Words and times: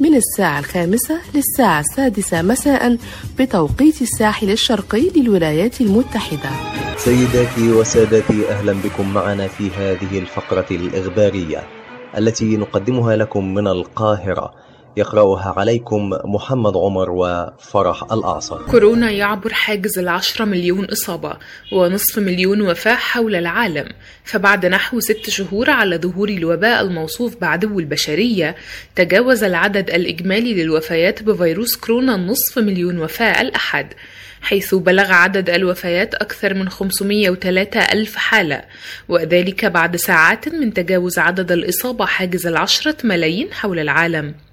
من 0.00 0.14
الساعة 0.14 0.58
الخامسة 0.58 1.20
للساعة 1.34 1.80
السادسة 1.80 2.42
مساء 2.42 2.96
بتوقيت 3.38 4.02
الساحل 4.02 4.50
الشرقي 4.50 5.10
للولايات 5.16 5.80
المتحدة. 5.80 6.50
سيداتي 6.96 7.72
وسادتي 7.72 8.48
أهلا 8.50 8.72
بكم 8.72 9.14
معنا 9.14 9.48
في 9.48 9.70
هذه 9.70 10.18
الفقرة 10.18 10.66
الإخبارية 10.70 11.62
التي 12.18 12.56
نقدمها 12.56 13.16
لكم 13.16 13.54
من 13.54 13.66
القاهرة. 13.66 14.65
يقرأها 14.96 15.54
عليكم 15.56 16.10
محمد 16.24 16.76
عمر 16.76 17.10
وفرح 17.10 18.12
الأعصر. 18.12 18.66
كورونا 18.66 19.10
يعبر 19.10 19.52
حاجز 19.52 19.98
العشرة 19.98 20.44
مليون 20.44 20.84
إصابة 20.84 21.36
ونصف 21.72 22.18
مليون 22.18 22.60
وفاة 22.60 22.94
حول 22.94 23.34
العالم. 23.34 23.88
فبعد 24.24 24.66
نحو 24.66 25.00
ست 25.00 25.30
شهور 25.30 25.70
على 25.70 25.98
ظهور 25.98 26.28
الوباء 26.28 26.82
الموصوف 26.82 27.36
بعدو 27.40 27.78
البشرية 27.78 28.56
تجاوز 28.94 29.44
العدد 29.44 29.90
الإجمالي 29.90 30.54
للوفيات 30.54 31.22
بفيروس 31.22 31.76
كورونا 31.76 32.14
النصف 32.14 32.58
مليون 32.58 32.98
وفاة 32.98 33.40
الأحد 33.40 33.86
حيث 34.40 34.74
بلغ 34.74 35.12
عدد 35.12 35.50
الوفيات 35.50 36.14
أكثر 36.14 36.54
من 36.54 36.68
503 36.68 37.80
ألف 37.80 38.16
حالة. 38.16 38.62
وذلك 39.08 39.64
بعد 39.64 39.96
ساعات 39.96 40.48
من 40.48 40.74
تجاوز 40.74 41.18
عدد 41.18 41.52
الإصابة 41.52 42.06
حاجز 42.06 42.46
العشرة 42.46 42.96
ملايين 43.04 43.52
حول 43.52 43.78
العالم. 43.78 44.45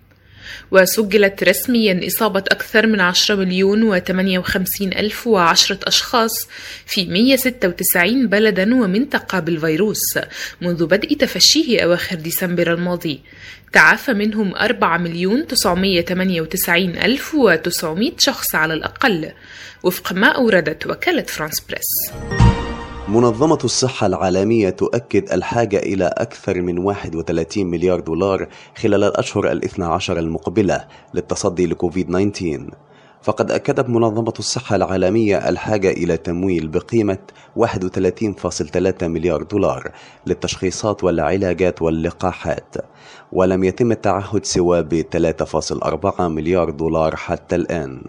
وسجلت 0.71 1.43
رسميا 1.43 2.07
إصابة 2.07 2.39
أكثر 2.39 2.87
من 2.87 2.99
10 2.99 3.35
مليون 3.35 3.83
و 3.83 3.99
58 3.99 4.93
ألف 4.93 5.27
وعشرة 5.27 5.79
أشخاص 5.83 6.47
في 6.85 7.05
196 7.05 8.27
بلدا 8.27 8.75
ومنطقة 8.75 9.39
بالفيروس 9.39 10.17
منذ 10.61 10.85
بدء 10.85 11.17
تفشيه 11.17 11.83
أواخر 11.83 12.15
ديسمبر 12.15 12.73
الماضي. 12.73 13.21
تعافى 13.73 14.13
منهم 14.13 14.55
4 14.55 14.97
مليون 14.97 15.47
998 15.47 16.97
ألف 16.97 17.35
و 17.35 17.55
900 17.55 18.11
شخص 18.17 18.55
على 18.55 18.73
الأقل. 18.73 19.31
وفق 19.83 20.13
ما 20.13 20.27
أوردت 20.27 20.87
وكالة 20.87 21.23
فرانس 21.23 21.59
بريس. 21.59 22.42
منظمة 23.07 23.57
الصحة 23.63 24.07
العالمية 24.07 24.69
تؤكد 24.69 25.31
الحاجة 25.31 25.77
إلى 25.77 26.05
أكثر 26.05 26.61
من 26.61 26.77
31 26.77 27.65
مليار 27.65 27.99
دولار 27.99 28.47
خلال 28.77 29.03
الأشهر 29.03 29.51
الاثنى 29.51 29.85
عشر 29.85 30.19
المقبلة 30.19 30.87
للتصدي 31.13 31.67
لكوفيد 31.67 32.31
19 32.31 32.69
فقد 33.21 33.51
أكدت 33.51 33.89
منظمة 33.89 34.33
الصحة 34.39 34.75
العالمية 34.75 35.49
الحاجة 35.49 35.91
إلى 35.91 36.17
تمويل 36.17 36.67
بقيمة 36.67 37.17
31.3 37.59 39.03
مليار 39.03 39.43
دولار 39.43 39.91
للتشخيصات 40.25 41.03
والعلاجات 41.03 41.81
واللقاحات 41.81 42.75
ولم 43.31 43.63
يتم 43.63 43.91
التعهد 43.91 44.45
سوى 44.45 44.83
ب 44.83 45.05
3.4 46.15 46.21
مليار 46.21 46.69
دولار 46.69 47.15
حتى 47.15 47.55
الآن. 47.55 48.01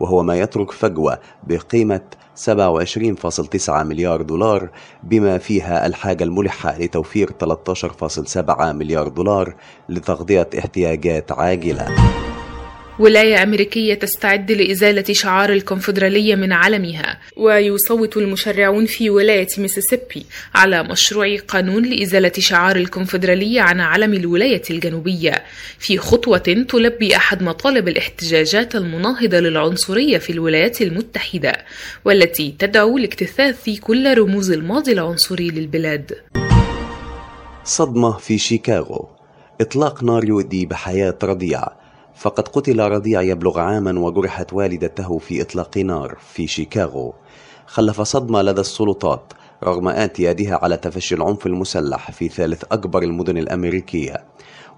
وهو 0.00 0.22
ما 0.22 0.36
يترك 0.36 0.70
فجوة 0.70 1.18
بقيمة 1.42 2.00
27.9 2.36 3.70
مليار 3.70 4.22
دولار 4.22 4.70
بما 5.02 5.38
فيها 5.38 5.86
الحاجة 5.86 6.24
الملحة 6.24 6.78
لتوفير 6.78 7.30
13.7 7.44 8.62
مليار 8.62 9.08
دولار 9.08 9.54
لتغطية 9.88 10.50
احتياجات 10.58 11.32
عاجلة. 11.32 11.86
ولاية 12.98 13.42
أمريكية 13.42 13.94
تستعد 13.94 14.52
لإزالة 14.52 15.04
شعار 15.12 15.52
الكونفدرالية 15.52 16.34
من 16.34 16.52
علمها 16.52 17.18
ويصوت 17.36 18.16
المشرعون 18.16 18.86
في 18.86 19.10
ولاية 19.10 19.48
ميسيسيبي 19.58 20.26
على 20.54 20.82
مشروع 20.82 21.36
قانون 21.36 21.84
لإزالة 21.84 22.32
شعار 22.38 22.76
الكونفدرالية 22.76 23.60
عن 23.60 23.80
علم 23.80 24.14
الولاية 24.14 24.62
الجنوبية. 24.70 25.44
في 25.78 25.98
خطوة 25.98 26.38
تلبي 26.38 27.16
أحد 27.16 27.42
مطالب 27.42 27.88
الاحتجاجات 27.88 28.76
المناهضة 28.76 29.40
للعنصرية 29.40 30.18
في 30.18 30.30
الولايات 30.30 30.82
المتحدة 30.82 31.52
والتي 32.04 32.54
تدعو 32.58 32.98
لاكتثاث 32.98 33.70
كل 33.80 34.18
رموز 34.18 34.50
الماضي 34.50 34.92
العنصري 34.92 35.50
للبلاد. 35.50 36.12
صدمة 37.64 38.18
في 38.18 38.38
شيكاغو. 38.38 39.08
إطلاق 39.60 40.04
نار 40.04 40.24
يؤدي 40.24 40.66
بحياة 40.66 41.18
رضيع 41.22 41.83
فقد 42.14 42.48
قتل 42.48 42.80
رضيع 42.80 43.22
يبلغ 43.22 43.58
عاما 43.58 44.00
وجرحت 44.00 44.52
والدته 44.52 45.18
في 45.18 45.42
إطلاق 45.42 45.78
نار 45.78 46.16
في 46.32 46.46
شيكاغو. 46.46 47.14
خلف 47.66 48.00
صدمة 48.00 48.42
لدى 48.42 48.60
السلطات 48.60 49.32
رغم 49.64 49.88
اعتيادها 49.88 50.58
على 50.62 50.76
تفشي 50.76 51.14
العنف 51.14 51.46
المسلح 51.46 52.10
في 52.10 52.28
ثالث 52.28 52.64
أكبر 52.72 53.02
المدن 53.02 53.38
الأمريكية. 53.38 54.24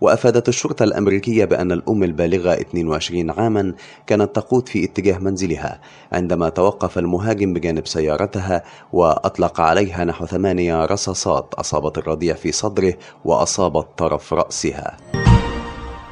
وأفادت 0.01 0.49
الشرطة 0.49 0.83
الأمريكية 0.83 1.45
بأن 1.45 1.73
الأم 1.73 2.03
البالغة 2.03 2.53
22 2.53 3.31
عاما 3.31 3.75
كانت 4.07 4.37
تقود 4.37 4.69
في 4.69 4.85
اتجاه 4.85 5.19
منزلها 5.19 5.81
عندما 6.13 6.49
توقف 6.49 6.99
المهاجم 6.99 7.53
بجانب 7.53 7.87
سيارتها 7.87 8.63
وأطلق 8.93 9.61
عليها 9.61 10.05
نحو 10.05 10.27
ثمانية 10.27 10.85
رصاصات 10.85 11.55
أصابت 11.55 11.99
الرضيع 11.99 12.35
في 12.35 12.53
صدره 12.53 12.95
وأصابت 13.25 13.87
طرف 13.99 14.35
رأسها. 14.35 14.97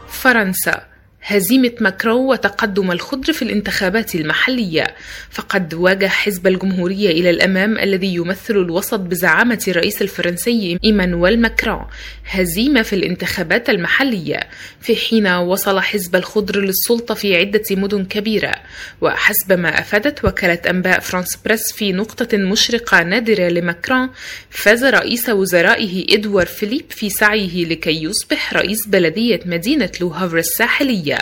فرنسا. 0.09 0.94
هزيمة 1.27 1.73
ماكرون 1.81 2.27
وتقدم 2.27 2.91
الخضر 2.91 3.33
في 3.33 3.43
الانتخابات 3.43 4.15
المحلية. 4.15 4.85
فقد 5.31 5.75
واجه 5.75 6.07
حزب 6.09 6.47
الجمهورية 6.47 7.11
إلى 7.11 7.31
الأمام 7.31 7.79
الذي 7.79 8.15
يمثل 8.15 8.57
الوسط 8.57 9.01
بزعامة 9.01 9.65
الرئيس 9.69 10.03
الفرنسي 10.03 10.79
إيمانويل 10.85 11.41
ماكرون 11.41 11.85
هزيمة 12.27 12.83
في 12.83 12.93
الانتخابات 12.93 13.71
المحلية. 13.71 14.41
في 14.81 14.97
حين 14.97 15.27
وصل 15.27 15.81
حزب 15.81 16.17
الخضر 16.17 16.61
للسلطة 16.61 17.15
في 17.15 17.37
عدة 17.37 17.63
مدن 17.71 18.05
كبيرة. 18.05 18.53
وحسب 19.01 19.53
ما 19.53 19.81
أفادت 19.81 20.25
وكالة 20.25 20.71
أنباء 20.71 21.01
فرانس 21.01 21.37
بريس 21.45 21.73
في 21.73 21.93
نقطة 21.93 22.37
مشرقة 22.37 23.03
نادرة 23.03 23.49
لماكرون 23.49 24.11
فاز 24.51 24.85
رئيس 24.85 25.29
وزرائه 25.29 26.15
إدوار 26.15 26.47
فيليب 26.47 26.85
في 26.91 27.11
سعيه 27.11 27.65
لكي 27.65 28.03
يصبح 28.05 28.55
رئيس 28.55 28.87
بلدية 28.87 29.41
مدينة 29.47 29.91
لوهافر 30.01 30.39
الساحلية. 30.39 31.14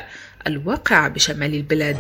الواقعة 0.46 1.08
بشمال 1.08 1.54
البلاد. 1.54 1.96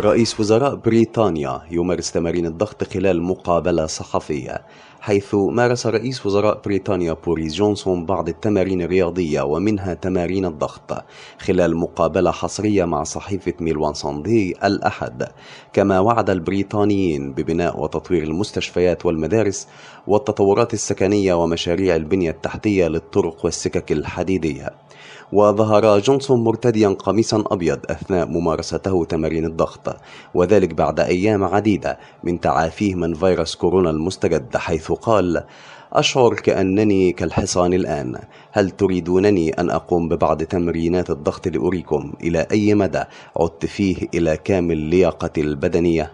رئيس 0.00 0.40
وزراء 0.40 0.74
بريطانيا 0.74 1.60
يمارس 1.70 2.12
تمارين 2.12 2.46
الضغط 2.46 2.84
خلال 2.84 3.22
مقابلة 3.22 3.86
صحفية 3.86 4.62
حيث 5.00 5.34
مارس 5.34 5.86
رئيس 5.86 6.26
وزراء 6.26 6.60
بريطانيا 6.64 7.12
بوريس 7.12 7.54
جونسون 7.54 8.06
بعض 8.06 8.28
التمارين 8.28 8.82
الرياضية 8.82 9.42
ومنها 9.42 9.94
تمارين 9.94 10.44
الضغط 10.44 11.04
خلال 11.38 11.76
مقابلة 11.76 12.30
حصرية 12.30 12.84
مع 12.84 13.02
صحيفة 13.02 13.52
ميل 13.60 13.77
أون 13.77 13.94
ساندي 13.94 14.54
الأحد. 14.64 15.28
كما 15.72 16.00
وعد 16.00 16.30
البريطانيين 16.30 17.32
ببناء 17.32 17.80
وتطوير 17.80 18.22
المستشفيات 18.22 19.06
والمدارس 19.06 19.68
والتطورات 20.06 20.74
السكنية 20.74 21.34
ومشاريع 21.34 21.96
البنية 21.96 22.30
التحتية 22.30 22.88
للطرق 22.88 23.44
والسكك 23.44 23.92
الحديدية. 23.92 24.85
وظهر 25.32 25.98
جونسون 25.98 26.44
مرتديا 26.44 26.88
قميصا 26.88 27.44
أبيض 27.46 27.78
أثناء 27.90 28.26
ممارسته 28.26 29.04
تمارين 29.04 29.44
الضغط 29.44 29.96
وذلك 30.34 30.74
بعد 30.74 31.00
أيام 31.00 31.44
عديدة 31.44 31.98
من 32.24 32.40
تعافيه 32.40 32.94
من 32.94 33.14
فيروس 33.14 33.54
كورونا 33.54 33.90
المستجد 33.90 34.56
حيث 34.56 34.92
قال 34.92 35.44
أشعر 35.92 36.34
كأنني 36.34 37.12
كالحصان 37.12 37.74
الآن. 37.74 38.18
هل 38.52 38.70
تريدونني 38.70 39.50
أن 39.50 39.70
أقوم 39.70 40.08
ببعض 40.08 40.42
تمرينات 40.42 41.10
الضغط 41.10 41.48
لأريكم؟ 41.48 42.12
إلى 42.22 42.46
أي 42.52 42.74
مدى 42.74 43.02
عدت 43.36 43.66
فيه 43.66 43.96
إلى 44.14 44.36
كامل 44.36 44.76
لياقتي 44.76 45.40
البدنية؟ 45.40 46.12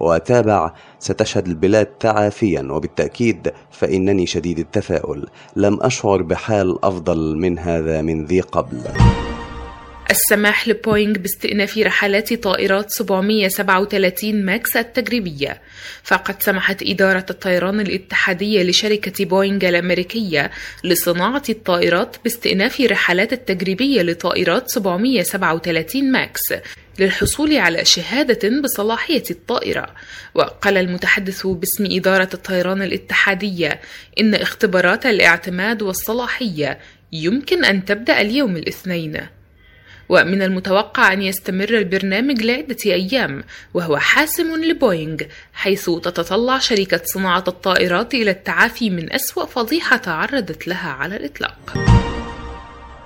وتابع 0.00 0.72
ستشهد 0.98 1.46
البلاد 1.46 1.86
تعافيا 1.86 2.68
وبالتأكيد 2.70 3.52
فإنني 3.70 4.26
شديد 4.26 4.58
التفاؤل. 4.58 5.26
لم 5.56 5.78
أشعر 5.82 6.22
بحال 6.22 6.84
أفضل 6.84 7.36
من 7.36 7.58
هذا 7.58 8.02
من 8.02 8.24
ذي 8.24 8.40
قبل. 8.40 8.82
السماح 10.10 10.68
لبوينغ 10.68 11.12
باستئناف 11.18 11.78
رحلات 11.78 12.34
طائرات 12.34 12.90
737 12.90 14.44
ماكس 14.44 14.76
التجريبية. 14.76 15.60
فقد 16.02 16.42
سمحت 16.42 16.82
إدارة 16.82 17.26
الطيران 17.30 17.80
الاتحادية 17.80 18.62
لشركة 18.62 19.24
بوينغ 19.24 19.68
الأمريكية 19.68 20.50
لصناعة 20.84 21.42
الطائرات 21.48 22.16
باستئناف 22.24 22.80
رحلات 22.80 23.32
التجريبية 23.32 24.02
لطائرات 24.02 24.70
737 24.70 26.12
ماكس 26.12 26.40
للحصول 26.98 27.56
على 27.56 27.84
شهادة 27.84 28.60
بصلاحية 28.60 29.24
الطائرة. 29.30 29.86
وقال 30.34 30.76
المتحدث 30.76 31.46
باسم 31.46 31.86
إدارة 31.90 32.28
الطيران 32.34 32.82
الاتحادية 32.82 33.80
إن 34.20 34.34
اختبارات 34.34 35.06
الاعتماد 35.06 35.82
والصلاحية 35.82 36.78
يمكن 37.12 37.64
أن 37.64 37.84
تبدأ 37.84 38.20
اليوم 38.20 38.56
الاثنين. 38.56 39.20
ومن 40.08 40.42
المتوقع 40.42 41.12
أن 41.12 41.22
يستمر 41.22 41.68
البرنامج 41.68 42.42
لعدة 42.42 42.76
أيام 42.86 43.44
وهو 43.74 43.96
حاسم 43.96 44.54
لبوينغ 44.56 45.16
حيث 45.52 45.90
تتطلع 45.90 46.58
شركة 46.58 47.00
صناعة 47.04 47.44
الطائرات 47.48 48.14
إلى 48.14 48.30
التعافي 48.30 48.90
من 48.90 49.12
أسوأ 49.12 49.46
فضيحة 49.46 49.96
تعرضت 49.96 50.68
لها 50.68 50.90
على 50.90 51.16
الإطلاق. 51.16 51.74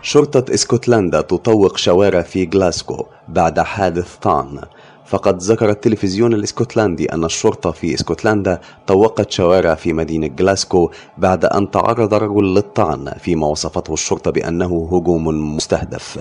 شرطة 0.03 0.55
إسكتلندا 0.55 1.21
تطوق 1.21 1.77
شوارع 1.77 2.23
في 2.23 2.51
غلاسكو 2.55 3.07
بعد 3.29 3.61
حادث 3.61 4.17
طعن. 4.17 4.61
فقد 5.07 5.43
ذكر 5.43 5.71
التلفزيون 5.71 6.35
الإسكتلندي 6.35 7.13
أن 7.13 7.25
الشرطة 7.25 7.71
في 7.71 7.95
إسكتلندا 7.95 8.61
طوقت 8.87 9.31
شوارع 9.31 9.75
في 9.75 9.93
مدينة 9.93 10.31
غلاسكو 10.41 10.91
بعد 11.19 11.45
أن 11.45 11.71
تعرض 11.71 12.15
رجل 12.15 12.55
للطعن 12.55 13.13
فيما 13.19 13.47
وصفته 13.47 13.95
الشرطة 13.95 14.31
بأنه 14.31 14.89
هجوم 14.93 15.57
مستهدف. 15.57 16.19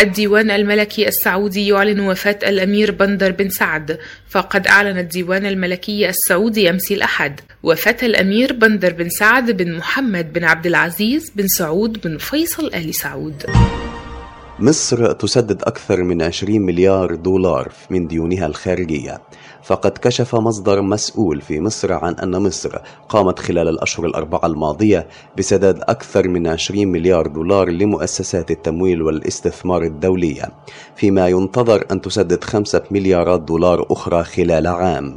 الديوان 0.00 0.50
الملكي 0.50 1.08
السعودي 1.08 1.66
يعلن 1.68 2.00
وفاة 2.00 2.38
الأمير 2.42 2.90
بندر 2.90 3.32
بن 3.32 3.48
سعد. 3.48 3.98
فقد 4.28 4.66
أعلن 4.66 4.98
الديوان 4.98 5.46
الملكي 5.46 6.08
السعودي 6.08 6.70
أمس 6.70 6.92
الأحد. 6.92 7.40
وفاة 7.62 7.96
الأمير 8.02 8.52
بندر 8.52 8.92
بن 8.92 9.08
سعد 9.08 9.50
بن 9.50 9.76
محمد 9.76 10.32
بن 10.32 10.44
عبد 10.44 10.66
العزيز 10.66 11.32
بن 11.36 11.48
سعود 11.48 12.00
بن 12.04 12.18
فيصل 12.18 12.66
آل 12.74 12.94
سعود. 12.94 13.46
مصر 14.58 15.12
تسدد 15.12 15.62
أكثر 15.62 16.02
من 16.02 16.22
20 16.22 16.62
مليار 16.62 17.14
دولار 17.14 17.72
من 17.90 18.06
ديونها 18.06 18.46
الخارجية. 18.46 19.20
فقد 19.62 19.98
كشف 19.98 20.34
مصدر 20.34 20.82
مسؤول 20.82 21.40
في 21.40 21.60
مصر 21.60 21.92
عن 21.92 22.14
أن 22.14 22.42
مصر 22.42 22.78
قامت 23.08 23.38
خلال 23.38 23.68
الأشهر 23.68 24.06
الأربعة 24.06 24.46
الماضية 24.46 25.06
بسداد 25.38 25.80
أكثر 25.82 26.28
من 26.28 26.46
20 26.46 26.88
مليار 26.88 27.26
دولار 27.26 27.68
لمؤسسات 27.70 28.50
التمويل 28.50 29.02
والاستثمار 29.02 29.82
الدولية 29.82 30.48
فيما 30.96 31.28
ينتظر 31.28 31.84
أن 31.90 32.00
تسدد 32.00 32.44
خمسة 32.44 32.82
مليارات 32.90 33.40
دولار 33.40 33.86
أخرى 33.90 34.24
خلال 34.24 34.66
عام. 34.66 35.16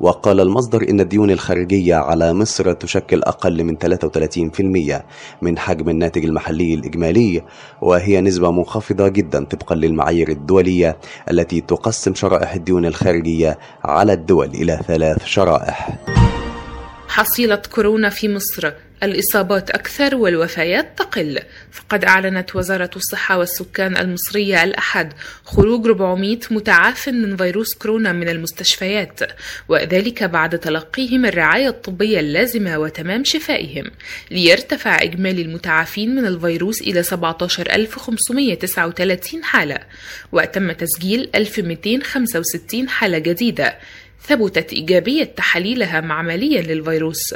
وقال 0.00 0.40
المصدر 0.40 0.90
إن 0.90 1.00
الديون 1.00 1.30
الخارجية 1.30 1.94
على 1.94 2.32
مصر 2.32 2.72
تشكل 2.72 3.22
أقل 3.22 3.64
من 3.64 3.76
33% 3.78 5.02
من 5.42 5.58
حجم 5.58 5.88
الناتج 5.88 6.24
المحلي 6.24 6.74
الإجمالي 6.74 7.42
وهي 7.82 8.20
نسبة 8.20 8.50
منخفضة 8.50 9.08
جدا 9.08 9.44
طبقا 9.44 9.74
للمعايير 9.74 10.28
الدولية 10.28 10.96
التي 11.30 11.60
تقسم 11.60 12.14
شرائح 12.14 12.54
الديون 12.54 12.86
الخارجية 12.86 13.58
على 13.84 14.12
الدول 14.12 14.46
إلى 14.46 14.80
ثلاث 14.86 15.24
شرائح. 15.24 15.98
حصيلة 17.08 17.62
كورونا 17.74 18.08
في 18.08 18.28
مصر. 18.28 18.72
الإصابات 19.02 19.70
أكثر 19.70 20.16
والوفيات 20.16 20.98
تقل. 20.98 21.40
فقد 21.72 22.04
أعلنت 22.04 22.56
وزارة 22.56 22.90
الصحة 22.96 23.38
والسكان 23.38 23.96
المصرية 23.96 24.64
الأحد 24.64 25.12
خروج 25.44 25.86
400 25.86 26.38
متعاف 26.50 27.08
من 27.08 27.36
فيروس 27.36 27.74
كورونا 27.74 28.12
من 28.12 28.28
المستشفيات 28.28 29.20
وذلك 29.68 30.22
بعد 30.24 30.58
تلقيهم 30.58 31.26
الرعاية 31.26 31.68
الطبية 31.68 32.20
اللازمة 32.20 32.78
وتمام 32.78 33.24
شفائهم. 33.24 33.90
ليرتفع 34.30 35.02
إجمالي 35.02 35.42
المتعافين 35.42 36.14
من 36.14 36.26
الفيروس 36.26 36.80
إلى 36.80 37.02
17539 37.02 39.44
حالة 39.44 39.78
وتم 40.32 40.72
تسجيل 40.72 41.30
1265 41.34 42.88
حالة 42.88 43.18
جديدة 43.18 43.74
ثبتت 44.22 44.72
إيجابية 44.72 45.24
تحاليلها 45.24 46.00
معمليا 46.00 46.62
للفيروس 46.62 47.34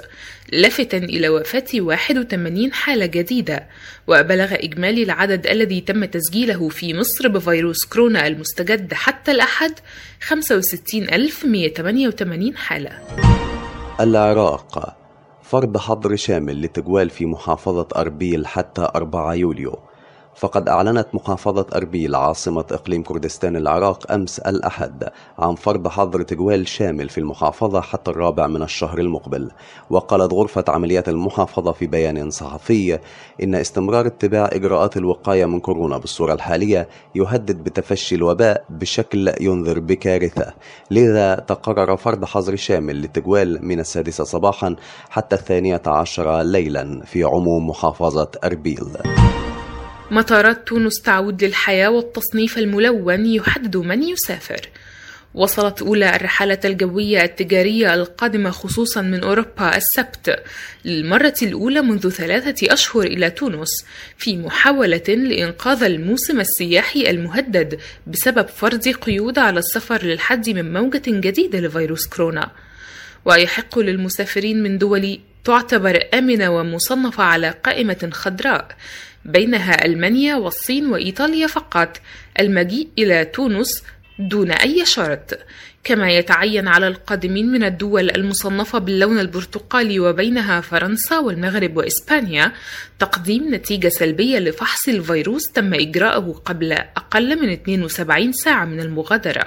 لافتا 0.53 0.97
إلى 0.97 1.29
وفاة 1.29 1.65
81 1.75 2.73
حالة 2.73 3.06
جديدة 3.06 3.69
وبلغ 4.06 4.55
إجمالي 4.55 5.03
العدد 5.03 5.47
الذي 5.47 5.81
تم 5.81 6.05
تسجيله 6.05 6.69
في 6.69 6.94
مصر 6.94 7.29
بفيروس 7.29 7.85
كورونا 7.85 8.27
المستجد 8.27 8.94
حتى 8.94 9.31
الأحد 9.31 9.73
65188 10.21 12.56
حالة. 12.56 12.91
العراق 14.00 14.97
فرض 15.43 15.77
حظر 15.77 16.17
شامل 16.17 16.62
لتجوال 16.62 17.11
في 17.11 17.27
محافظة 17.27 17.88
أربيل 17.97 18.47
حتى 18.47 18.88
4 18.94 19.35
يوليو. 19.35 19.79
فقد 20.35 20.69
أعلنت 20.69 21.06
محافظة 21.15 21.67
أربيل 21.75 22.15
عاصمة 22.15 22.65
إقليم 22.73 23.03
كردستان 23.03 23.56
العراق 23.56 24.12
أمس 24.12 24.38
الأحد 24.38 25.09
عن 25.38 25.55
فرض 25.55 25.88
حظر 25.88 26.23
تجوال 26.23 26.69
شامل 26.69 27.09
في 27.09 27.19
المحافظة 27.19 27.81
حتى 27.81 28.11
الرابع 28.11 28.47
من 28.47 28.62
الشهر 28.62 28.99
المقبل. 28.99 29.50
وقالت 29.91 30.32
غرفة 30.32 30.65
عمليات 30.69 31.09
المحافظة 31.09 31.73
في 31.73 31.87
بيان 31.87 32.31
صحفي 32.31 32.99
إن 33.43 33.55
استمرار 33.55 34.06
اتباع 34.06 34.50
إجراءات 34.53 34.97
الوقاية 34.97 35.44
من 35.44 35.61
كورونا 35.61 35.99
بالصورة 35.99 36.32
الحالية 36.35 36.88
يهدد 37.15 37.65
بتفشي 37.65 38.15
الوباء 38.15 38.65
بشكل 38.71 39.32
ينذر 39.41 39.79
بكارثة. 39.79 40.53
لذا 40.91 41.35
تقرر 41.35 41.97
فرض 41.97 42.25
حظر 42.25 42.56
شامل 42.56 42.97
للتجوال 42.97 43.67
من 43.67 43.81
السادسة 43.81 44.25
صباحا 44.25 44.77
حتى 45.11 45.37
الثانية 45.37 45.82
عشر 45.87 46.43
ليلا 46.43 47.03
في 47.05 47.25
عموم 47.25 47.69
محافظة 47.69 48.31
أربيل. 48.44 48.87
مطارات 50.10 50.68
تونس 50.68 51.02
تعود 51.02 51.44
للحياة 51.44 51.88
والتصنيف 51.90 52.58
الملون 52.58 53.26
يحدد 53.26 53.76
من 53.76 54.02
يسافر. 54.02 54.68
وصلت 55.34 55.82
أولى 55.82 56.16
الرحلات 56.16 56.66
الجوية 56.66 57.22
التجارية 57.22 57.94
القادمة 57.94 58.50
خصوصا 58.50 59.02
من 59.02 59.22
أوروبا 59.22 59.76
السبت 59.76 60.42
للمرة 60.84 61.34
الأولى 61.43 61.81
منذ 61.81 62.10
ثلاثة 62.10 62.72
أشهر 62.72 63.02
إلى 63.02 63.31
تونس 63.31 63.70
في 64.19 64.36
محاولة 64.36 65.02
لإنقاذ 65.08 65.82
الموسم 65.82 66.40
السياحي 66.40 67.10
المهدد 67.10 67.81
بسبب 68.06 68.48
فرض 68.48 68.88
قيود 68.88 69.38
على 69.38 69.58
السفر 69.58 70.05
للحد 70.05 70.50
من 70.50 70.72
موجة 70.72 71.02
جديدة 71.06 71.60
لفيروس 71.60 72.06
كورونا. 72.06 72.50
ويحق 73.24 73.79
للمسافرين 73.79 74.62
من 74.62 74.79
دول 74.79 75.20
تعتبر 75.44 76.02
آمنة 76.14 76.50
ومصنفة 76.50 77.22
على 77.24 77.55
قائمة 77.64 78.10
خضراء. 78.12 78.69
بينها 79.24 79.84
ألمانيا 79.84 80.36
والصين 80.36 80.86
وإيطاليا 80.86 81.46
فقط. 81.46 82.00
المجيء 82.41 82.89
إلى 82.98 83.24
تونس 83.24 83.82
دون 84.19 84.50
أي 84.50 84.86
شرط. 84.86 85.39
كما 85.84 86.10
يتعين 86.10 86.69
على 86.69 86.89
القادمين 86.89 87.53
من 87.53 87.65
الدول 87.65 88.10
المصنفة 88.10 88.79
باللون 88.79 89.19
البرتقالي 89.19 90.00
وبينها 90.00 90.60
فرنسا 90.60 91.19
والمغرب 91.19 91.77
وإسبانيا 91.77 92.53
تقديم 92.98 93.55
نتيجة 93.55 93.89
سلبية 93.89 94.39
لفحص 94.39 94.89
الفيروس 94.89 95.43
تم 95.55 95.74
إجراءه 95.74 96.43
قبل 96.44 96.72
أقل 96.72 97.43
من 97.43 97.50
72 97.50 98.32
ساعة 98.32 98.65
من 98.65 98.81
المغادرة. 98.81 99.46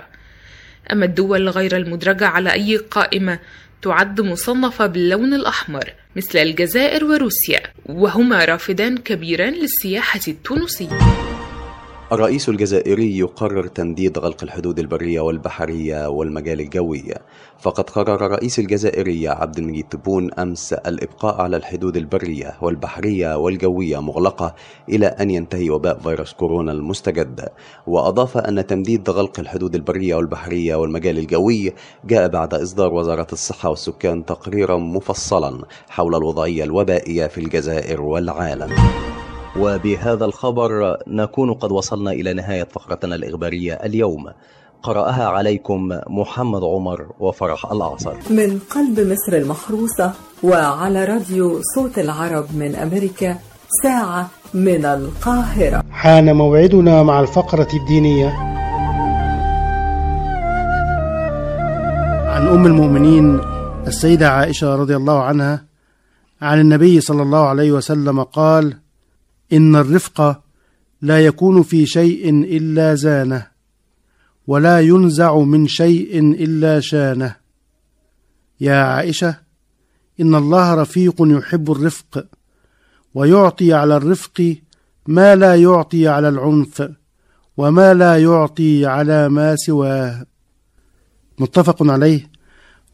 أما 0.92 1.06
الدول 1.06 1.50
غير 1.50 1.78
المدرجة 1.78 2.28
على 2.28 2.54
أي 2.54 2.78
قائمة 2.78 3.40
تعد 3.84 4.22
مصنفة 4.22 4.86
باللون 4.86 5.34
الأحمر 5.34 5.94
مثل 6.16 6.40
الجزائر 6.40 7.06
وروسيا 7.06 7.62
وهما 7.86 8.46
رافدان 8.46 8.98
كبيران 8.98 9.54
للسياحة 9.54 10.20
التونسية. 10.28 11.33
الرئيس 12.14 12.50
الجزائري 12.50 13.18
يقرر 13.18 13.68
تمديد 13.68 14.18
غلق 14.18 14.44
الحدود 14.44 14.80
البرية 14.80 15.22
والبحرية 15.22 16.08
والمجال 16.10 16.60
الجوي. 16.60 17.04
فقد 17.60 17.90
قرر 17.90 18.26
الرئيس 18.26 18.60
الجزائري 18.60 19.28
عبد 19.28 19.58
المجيد 19.58 19.86
تبون 19.90 20.34
أمس 20.34 20.74
الإبقاء 20.74 21.42
على 21.42 21.58
الحدود 21.58 21.98
البرية 21.98 22.58
والبحرية 22.62 23.38
والجوية 23.38 24.02
مغلقة 24.02 24.56
إلى 24.90 25.06
أن 25.06 25.32
ينتهي 25.32 25.70
وباء 25.70 26.00
فيروس 26.00 26.34
كورونا 26.34 26.72
المستجد. 26.72 27.50
وأضاف 27.88 28.38
أن 28.38 28.68
تمديد 28.68 29.10
غلق 29.10 29.40
الحدود 29.40 29.76
البرية 29.76 30.16
والبحرية 30.16 30.76
والمجال 30.76 31.18
الجوي 31.18 31.74
جاء 32.06 32.28
بعد 32.28 32.54
إصدار 32.54 32.94
وزارة 32.94 33.28
الصحة 33.34 33.70
والسكان 33.70 34.26
تقريرا 34.26 34.78
مفصلا 34.78 35.66
حول 35.90 36.16
الوضعية 36.16 36.64
الوبائية 36.64 37.28
في 37.28 37.38
الجزائر 37.38 38.02
والعالم. 38.02 38.70
وبهذا 39.60 40.26
الخبر 40.26 40.98
نكون 41.08 41.54
قد 41.54 41.72
وصلنا 41.72 42.12
إلى 42.12 42.34
نهاية 42.34 42.64
فقرتنا 42.64 43.16
الإخبارية 43.16 43.74
اليوم. 43.74 44.32
قرأها 44.84 45.26
عليكم 45.28 46.00
محمد 46.08 46.64
عمر 46.64 47.06
وفرح 47.20 47.72
الأعصر. 47.72 48.14
من 48.30 48.60
قلب 48.60 49.00
مصر 49.00 49.38
المحروسة 49.38 50.14
وعلى 50.44 51.06
راديو 51.06 51.62
صوت 51.76 52.00
العرب 52.00 52.46
من 52.56 52.76
أمريكا 52.76 53.38
ساعة 53.84 54.30
من 54.54 54.86
القاهرة. 54.86 55.84
حان 55.92 56.36
موعدنا 56.36 57.04
مع 57.04 57.20
الفقرة 57.20 57.68
الدينية. 57.74 58.30
عن 62.34 62.48
أم 62.48 62.66
المؤمنين 62.66 63.40
السيدة 63.88 64.30
عائشة 64.30 64.76
رضي 64.76 64.96
الله 64.96 65.24
عنها 65.24 65.66
عن 66.42 66.60
النبي 66.60 67.02
صلى 67.02 67.22
الله 67.22 67.48
عليه 67.48 67.72
وسلم 67.72 68.24
قال 68.24 68.83
إن 69.54 69.76
الرفق 69.76 70.42
لا 71.02 71.26
يكون 71.26 71.64
في 71.64 71.86
شيء 71.86 72.30
إلا 72.30 72.96
زانه 72.96 73.48
ولا 74.48 74.80
ينزع 74.80 75.38
من 75.40 75.68
شيء 75.68 76.20
إلا 76.20 76.80
شانه. 76.80 77.36
يا 78.62 78.76
عائشة 78.76 79.36
إن 80.22 80.36
الله 80.36 80.74
رفيق 80.74 81.16
يحب 81.20 81.72
الرفق 81.72 82.26
ويعطي 83.14 83.74
على 83.74 83.98
الرفق 83.98 84.56
ما 85.08 85.36
لا 85.36 85.56
يعطي 85.56 86.08
على 86.08 86.30
العنف 86.30 86.92
وما 87.58 87.94
لا 87.94 88.18
يعطي 88.18 88.86
على 88.86 89.30
ما 89.30 89.56
سواه. 89.56 90.26
متفق 91.40 91.92
عليه. 91.92 92.32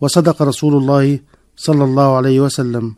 وصدق 0.01 0.41
رسول 0.41 0.75
الله 0.75 1.19
صلى 1.55 1.83
الله 1.83 2.17
عليه 2.17 2.39
وسلم. 2.39 2.95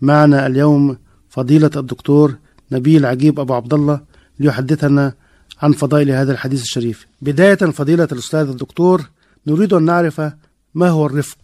معنا 0.00 0.46
اليوم 0.46 0.96
فضيلة 1.28 1.70
الدكتور 1.76 2.36
نبيل 2.72 3.06
عجيب 3.06 3.40
أبو 3.40 3.54
عبد 3.54 3.74
الله 3.74 4.00
ليحدثنا 4.40 5.12
عن 5.62 5.72
فضائل 5.72 6.10
هذا 6.10 6.32
الحديث 6.32 6.62
الشريف. 6.62 7.06
بداية 7.22 7.54
فضيلة 7.54 8.08
الأستاذ 8.12 8.48
الدكتور 8.48 9.02
نريد 9.46 9.72
أن 9.72 9.82
نعرف 9.82 10.20
ما 10.74 10.88
هو 10.88 11.06
الرفق. 11.06 11.38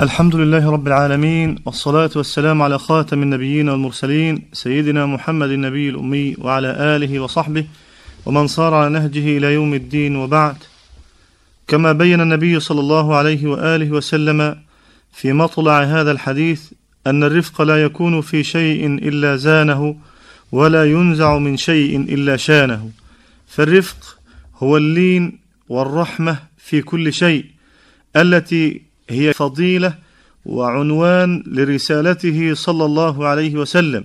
الحمد 0.00 0.36
لله 0.36 0.70
رب 0.70 0.86
العالمين 0.86 1.58
والصلاة 1.66 2.10
والسلام 2.16 2.62
على 2.62 2.78
خاتم 2.78 3.22
النبيين 3.22 3.68
والمرسلين 3.68 4.48
سيدنا 4.52 5.06
محمد 5.06 5.50
النبي 5.50 5.88
الأمي 5.88 6.36
وعلى 6.38 6.96
آله 6.96 7.20
وصحبه 7.20 7.66
ومن 8.26 8.46
صار 8.46 8.74
على 8.74 8.90
نهجه 8.90 9.38
إلى 9.38 9.54
يوم 9.54 9.74
الدين 9.74 10.16
وبعد. 10.16 10.56
كما 11.68 11.92
بين 11.92 12.20
النبي 12.20 12.60
صلى 12.60 12.80
الله 12.80 13.16
عليه 13.16 13.46
وآله 13.46 13.90
وسلم 13.90 14.56
في 15.12 15.32
مطلع 15.32 15.82
هذا 15.82 16.10
الحديث 16.10 16.62
أن 17.06 17.22
الرفق 17.24 17.62
لا 17.62 17.82
يكون 17.82 18.20
في 18.20 18.42
شيء 18.42 18.86
إلا 18.86 19.36
زانه 19.36 19.96
ولا 20.54 20.84
ينزع 20.84 21.38
من 21.38 21.56
شيء 21.56 22.00
إلا 22.00 22.36
شانه. 22.36 22.90
فالرفق 23.48 24.18
هو 24.62 24.76
اللين 24.76 25.38
والرحمة 25.68 26.36
في 26.58 26.82
كل 26.82 27.12
شيء 27.12 27.44
التي 28.16 28.82
هي 29.10 29.32
فضيلة 29.32 29.94
وعنوان 30.46 31.42
لرسالته 31.46 32.54
صلى 32.54 32.84
الله 32.84 33.26
عليه 33.26 33.54
وسلم 33.56 34.04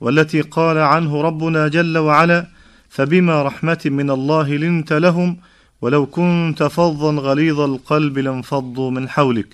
والتي 0.00 0.40
قال 0.40 0.78
عنه 0.78 1.22
ربنا 1.22 1.68
جل 1.68 1.98
وعلا 1.98 2.46
فبما 2.88 3.42
رحمة 3.42 3.82
من 3.84 4.10
الله 4.10 4.48
لنت 4.56 4.92
لهم 4.92 5.36
ولو 5.82 6.06
كنت 6.06 6.62
فظا 6.62 7.12
غليظ 7.12 7.60
القلب 7.60 8.18
لانفضوا 8.18 8.90
من 8.90 9.08
حولك. 9.08 9.50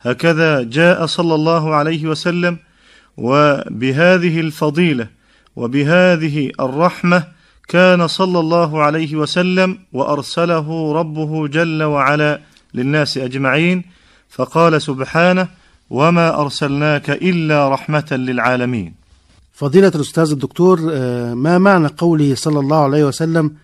هكذا 0.00 0.62
جاء 0.62 1.06
صلى 1.06 1.34
الله 1.34 1.74
عليه 1.74 2.06
وسلم 2.06 2.58
وبهذه 3.16 4.40
الفضيلة 4.40 5.21
وبهذه 5.56 6.50
الرحمة 6.60 7.24
كان 7.68 8.06
صلى 8.06 8.38
الله 8.38 8.82
عليه 8.82 9.16
وسلم 9.16 9.78
وأرسله 9.92 10.92
ربه 10.92 11.48
جل 11.48 11.82
وعلا 11.82 12.40
للناس 12.74 13.18
أجمعين 13.18 13.84
فقال 14.28 14.82
سبحانه 14.82 15.48
وما 15.90 16.40
أرسلناك 16.40 17.10
إلا 17.10 17.68
رحمة 17.68 18.08
للعالمين. 18.10 18.94
فضيلة 19.52 19.92
الأستاذ 19.94 20.30
الدكتور 20.30 20.80
ما 21.34 21.58
معنى 21.58 21.86
قوله 21.86 22.34
صلى 22.34 22.60
الله 22.60 22.84
عليه 22.84 23.04
وسلم 23.04 23.54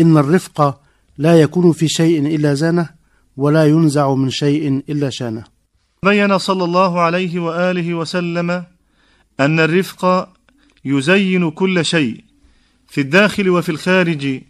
إن 0.00 0.16
الرفق 0.16 0.80
لا 1.18 1.40
يكون 1.40 1.72
في 1.72 1.88
شيء 1.88 2.36
إلا 2.36 2.54
زانه 2.54 2.88
ولا 3.36 3.66
ينزع 3.66 4.14
من 4.14 4.30
شيء 4.30 4.82
إلا 4.88 5.10
شانه؟ 5.10 5.44
بين 6.04 6.38
صلى 6.38 6.64
الله 6.64 7.00
عليه 7.00 7.40
وآله 7.40 7.94
وسلم 7.94 8.64
أن 9.40 9.60
الرفق 9.60 10.28
يزين 10.84 11.50
كل 11.50 11.84
شيء 11.84 12.24
في 12.88 13.00
الداخل 13.00 13.48
وفي 13.48 13.68
الخارج 13.68 14.40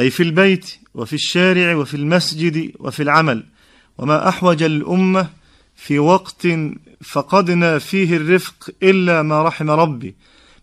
أي 0.00 0.10
في 0.10 0.22
البيت 0.22 0.78
وفي 0.94 1.12
الشارع 1.12 1.74
وفي 1.74 1.94
المسجد 1.94 2.72
وفي 2.78 3.02
العمل. 3.02 3.44
وما 3.98 4.28
أحوج 4.28 4.62
الأمة 4.62 5.28
في 5.76 5.98
وقت 5.98 6.46
فقدنا 7.00 7.78
فيه 7.78 8.16
الرفق 8.16 8.70
إلا 8.82 9.22
ما 9.22 9.42
رحم 9.42 9.70
ربي. 9.70 10.14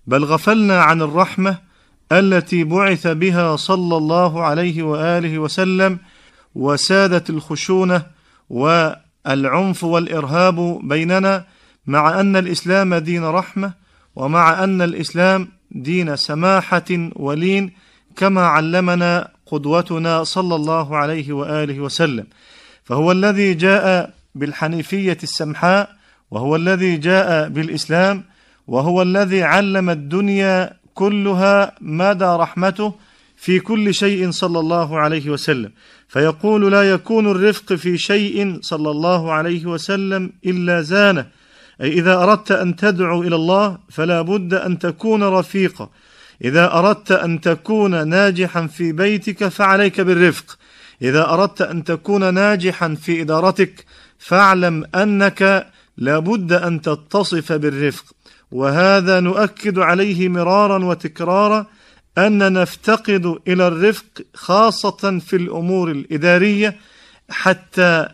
بل 0.08 0.24
غفلنا 0.24 0.82
عن 0.82 1.02
الرحمة 1.02 1.58
التي 2.12 2.64
بعث 2.64 3.08
بها 3.08 3.56
صلى 3.56 3.98
الله 3.98 4.44
عليه 4.44 4.84
وآله 4.84 5.40
وسلم 5.40 6.00
وسادت 6.56 7.30
الخشونة 7.30 8.06
والعنف 8.50 9.84
والإرهاب 9.84 10.80
بيننا 10.84 11.46
مع 11.88 12.20
أن 12.20 12.36
الإسلام 12.36 12.96
دين 12.96 13.24
رحمة 13.24 13.74
ومع 14.20 14.64
أن 14.64 14.82
الإسلام 14.82 15.48
دين 15.72 16.16
سماحة 16.16 16.92
ولين 17.16 17.72
كما 18.16 18.42
علمنا 18.42 19.32
قدوتنا 19.46 20.24
صلى 20.24 20.56
الله 20.56 20.98
عليه 20.98 21.34
وآله 21.34 21.80
وسلم. 21.80 22.28
فهو 22.84 23.12
الذي 23.12 23.54
جاء 23.54 24.14
بالحنيفية 24.36 25.18
السمحاء 25.24 25.90
وهو 26.32 26.56
الذي 26.56 26.98
جاء 26.98 27.50
بالإسلام 27.50 28.24
وهو 28.68 29.02
الذي 29.02 29.44
علم 29.44 29.90
الدنيا 29.90 30.74
كلها 30.94 31.76
مدى 31.82 32.26
رحمته 32.26 32.94
في 33.38 33.60
كل 33.60 33.94
شيء 33.94 34.32
صلى 34.32 34.60
الله 34.60 35.00
عليه 35.00 35.30
وسلم. 35.30 35.72
فيقول 36.08 36.72
لا 36.72 36.84
يكون 36.94 37.32
الرفق 37.32 37.74
في 37.74 37.98
شيء 37.98 38.60
صلى 38.62 38.92
الله 38.92 39.32
عليه 39.32 39.66
وسلم 39.66 40.32
إلا 40.46 40.82
زانه. 40.82 41.26
أي 41.82 41.94
إذا 41.94 42.24
أردت 42.24 42.52
أن 42.52 42.76
تدعو 42.76 43.24
إلى 43.24 43.36
الله 43.36 43.78
فلا 43.90 44.22
بد 44.22 44.54
أن 44.54 44.80
تكون 44.80 45.24
رفيقا 45.24 45.90
إذا 46.44 46.74
أردت 46.74 47.12
أن 47.12 47.42
تكون 47.42 48.08
ناجحا 48.08 48.68
في 48.68 48.92
بيتك 48.92 49.48
فعليك 49.48 50.02
بالرفق. 50.02 50.58
إذا 51.02 51.30
أردت 51.30 51.62
أن 51.62 51.84
تكون 51.84 52.34
ناجحا 52.34 52.96
في 52.96 53.22
إدارتك 53.22 53.86
فاعلم 54.20 54.86
أنك 54.96 55.68
لابد 55.98 56.54
أن 56.54 56.82
تتصف 56.82 57.52
بالرفق. 57.52 58.06
وهذا 58.52 59.20
نؤكد 59.20 59.80
عليه 59.80 60.30
مرارا 60.30 60.86
وتكرارا 60.86 61.66
أن 62.18 62.54
نفتقد 62.54 63.36
إلى 63.48 63.68
الرفق 63.68 64.06
خاصة 64.34 65.20
في 65.20 65.36
الأمور 65.36 65.92
الإدارية 65.92 66.78
حتى 67.30 68.08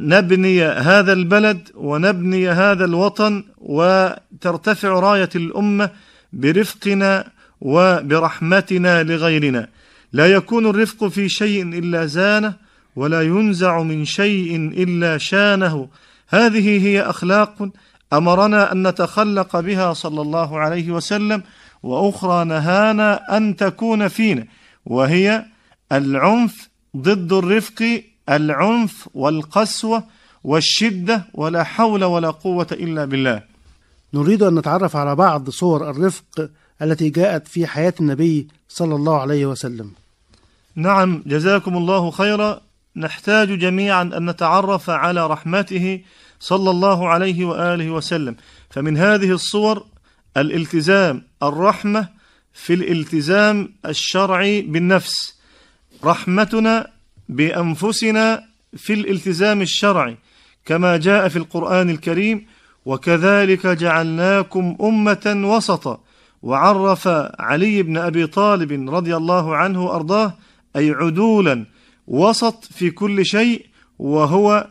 نبني 0.00 0.64
هذا 0.64 1.12
البلد 1.12 1.68
ونبني 1.74 2.50
هذا 2.50 2.84
الوطن 2.84 3.44
وترتفع 3.58 4.88
راية 4.88 5.28
الأمة 5.34 5.90
برفقنا 6.32 7.30
وبرحمتنا 7.60 9.02
لغيرنا. 9.02 9.68
لا 10.12 10.26
يكون 10.26 10.66
الرفق 10.66 11.08
في 11.08 11.28
شيء 11.28 11.62
إلا 11.62 12.06
زانه 12.06 12.54
ولا 12.96 13.22
ينزع 13.22 13.82
من 13.82 14.04
شيء 14.04 14.56
إلا 14.56 15.18
شانه. 15.18 15.88
هذه 16.28 16.86
هي 16.86 17.02
أخلاق 17.02 17.68
أمرنا 18.12 18.72
أن 18.72 18.86
نتخلق 18.86 19.60
بها 19.60 19.92
صلى 19.92 20.22
الله 20.22 20.58
عليه 20.58 20.90
وسلم 20.90 21.42
وأخرى 21.82 22.44
نهانا 22.44 23.36
أن 23.36 23.56
تكون 23.56 24.08
فينا 24.08 24.46
وهي 24.86 25.44
العنف 25.92 26.68
ضد 26.96 27.32
الرفق 27.32 28.02
العنف 28.28 29.08
والقسوة 29.14 30.04
والشدة 30.44 31.24
ولا 31.34 31.64
حول 31.64 32.04
ولا 32.04 32.30
قوة 32.30 32.66
إلا 32.72 33.04
بالله. 33.04 33.42
نريد 34.14 34.42
أن 34.42 34.58
نتعرف 34.58 34.96
على 34.96 35.14
بعض 35.14 35.50
صور 35.50 35.90
الرفق 35.90 36.50
التي 36.82 37.08
جاءت 37.10 37.48
في 37.48 37.66
حياة 37.66 37.94
النبي 38.00 38.48
صلى 38.68 38.94
الله 38.94 39.20
عليه 39.20 39.46
وسلم. 39.46 39.92
نعم 40.74 41.22
جزاكم 41.26 41.76
الله 41.76 42.10
خيرا. 42.10 42.60
نحتاج 42.96 43.58
جميعا 43.58 44.02
أن 44.02 44.30
نتعرف 44.30 44.90
على 44.90 45.26
رحمته 45.26 46.00
صلى 46.40 46.70
الله 46.70 47.08
عليه 47.08 47.44
وآله 47.44 47.90
وسلم. 47.90 48.36
فمن 48.70 48.96
هذه 48.96 49.30
الصور 49.30 49.86
الالتزام 50.36 51.22
الرحمة 51.42 52.08
في 52.52 52.74
الالتزام 52.74 53.74
الشرعي 53.86 54.62
بالنفس. 54.62 55.38
رحمتنا 56.04 56.97
بأنفسنا 57.28 58.44
في 58.76 58.92
الالتزام 58.92 59.62
الشرعي 59.62 60.16
كما 60.64 60.96
جاء 60.96 61.28
في 61.28 61.36
القرآن 61.36 61.90
الكريم 61.90 62.46
وكذلك 62.84 63.66
جعلناكم 63.66 64.76
أمة 64.80 65.42
وسطا 65.44 66.00
وعرف 66.42 67.08
علي 67.38 67.82
بن 67.82 67.96
أبي 67.96 68.26
طالب 68.26 68.94
رضي 68.94 69.16
الله 69.16 69.56
عنه 69.56 69.90
أرضاه 69.90 70.34
أي 70.76 70.90
عدولا 70.90 71.66
وسط 72.06 72.64
في 72.64 72.90
كل 72.90 73.26
شيء 73.26 73.66
وهو 73.98 74.66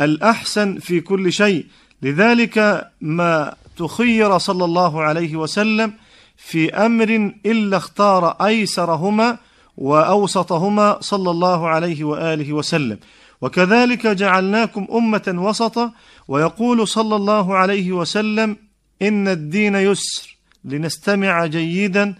الأحسن 0.00 0.78
في 0.78 1.00
كل 1.00 1.32
شيء. 1.32 1.66
لذلك 2.02 2.88
ما 3.00 3.54
تخير 3.76 4.38
صلى 4.38 4.64
الله 4.64 5.02
عليه 5.02 5.36
وسلم 5.36 5.92
في 6.36 6.74
أمر 6.74 7.32
إلا 7.46 7.76
اختار 7.76 8.28
أيسرهما 8.30 9.38
وأوسطهما 9.76 10.98
صلى 11.00 11.30
الله 11.30 11.68
عليه 11.68 12.04
وآله 12.04 12.52
وسلم. 12.52 12.98
وكذلك 13.40 14.06
جعلناكم 14.06 14.86
أمة 14.92 15.34
وسطا 15.36 15.92
ويقول 16.28 16.88
صلى 16.88 17.16
الله 17.16 17.56
عليه 17.56 17.92
وسلم 17.92 18.56
إن 19.02 19.28
الدين 19.28 19.74
يسر 19.74 20.36
لنستمع 20.64 21.46
جيدا 21.46 22.14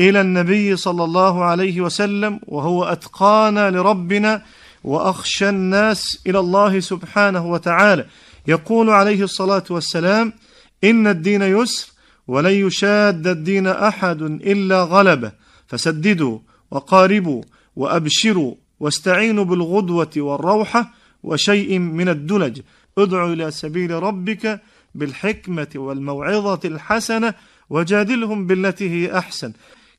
إلى 0.00 0.20
النبي 0.20 0.76
صلى 0.76 1.04
الله 1.04 1.44
عليه 1.44 1.80
وسلم 1.80 2.40
وهو 2.46 2.84
أتقانا 2.84 3.70
لربنا 3.70 4.42
وأخشى 4.84 5.48
الناس 5.48 6.18
إلى 6.26 6.38
الله 6.38 6.80
سبحانه 6.80 7.46
وتعالى. 7.46 8.04
يقول 8.46 8.90
عليه 8.90 9.22
الصلاة 9.22 9.64
والسلام 9.70 10.32
إن 10.84 11.06
الدين 11.06 11.42
يسر 11.42 11.92
ولن 12.28 12.66
يشاد 12.66 13.26
الدين 13.26 13.66
أحد 13.66 14.22
إلا 14.22 14.82
غلبه. 14.82 15.32
فسددوا 15.66 16.38
وقاربوا 16.70 17.42
وأبشروا 17.76 18.54
واستعينوا 18.80 19.44
بالغدوة 19.44 20.10
والروحة 20.16 20.92
وشيء 21.22 21.78
من 21.78 22.08
الدلج. 22.08 22.60
ادعوا 22.98 23.32
إلى 23.32 23.50
سبيل 23.50 23.90
ربك 23.90 24.60
بالحكمة 24.94 25.68
والموعظة 25.74 26.60
الحسنة 26.64 27.34
وجادلهم 27.70 28.46
بالتي 28.46 28.90
هي 28.90 29.18
أحسن. 29.18 29.52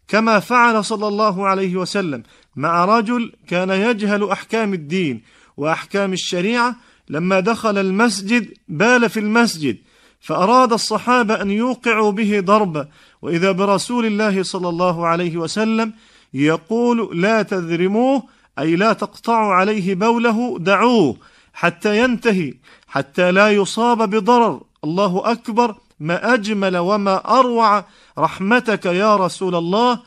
كما 0.07 0.39
فعل 0.39 0.85
صلى 0.85 1.07
الله 1.07 1.47
عليه 1.47 1.75
وسلم 1.75 2.23
مع 2.55 2.85
رجل 2.85 3.31
كان 3.47 3.69
يجهل 3.69 4.29
أحكام 4.29 4.73
الدين 4.73 5.21
وأحكام 5.57 6.13
الشريعة 6.13 6.75
لما 7.09 7.39
دخل 7.39 7.77
المسجد 7.77 8.53
بال 8.67 9.09
في 9.09 9.19
المسجد 9.19 9.77
فأراد 10.21 10.73
الصحابة 10.73 11.41
أن 11.41 11.51
يوقعوا 11.51 12.11
به 12.11 12.39
ضربة. 12.39 12.87
وإذا 13.21 13.51
برسول 13.51 14.05
الله 14.05 14.43
صلى 14.43 14.69
الله 14.69 15.07
عليه 15.07 15.37
وسلم 15.37 15.93
يقول 16.33 17.21
لا 17.21 17.41
تذرموه 17.41 18.23
أي 18.59 18.75
لا 18.75 18.93
تقطعوا 18.93 19.53
عليه 19.53 19.95
بوله 19.95 20.59
دعوه 20.59 21.15
حتى 21.53 22.03
ينتهي 22.03 22.53
حتى 22.87 23.31
لا 23.31 23.49
يصاب 23.49 24.09
بضرر. 24.09 24.61
الله 24.83 25.31
أكبر 25.31 25.75
ما 25.99 26.33
أجمل 26.33 26.77
وما 26.77 27.39
أروع 27.39 27.85
رحمتك 28.17 28.85
يا 28.85 29.15
رسول 29.15 29.55
الله 29.55 29.99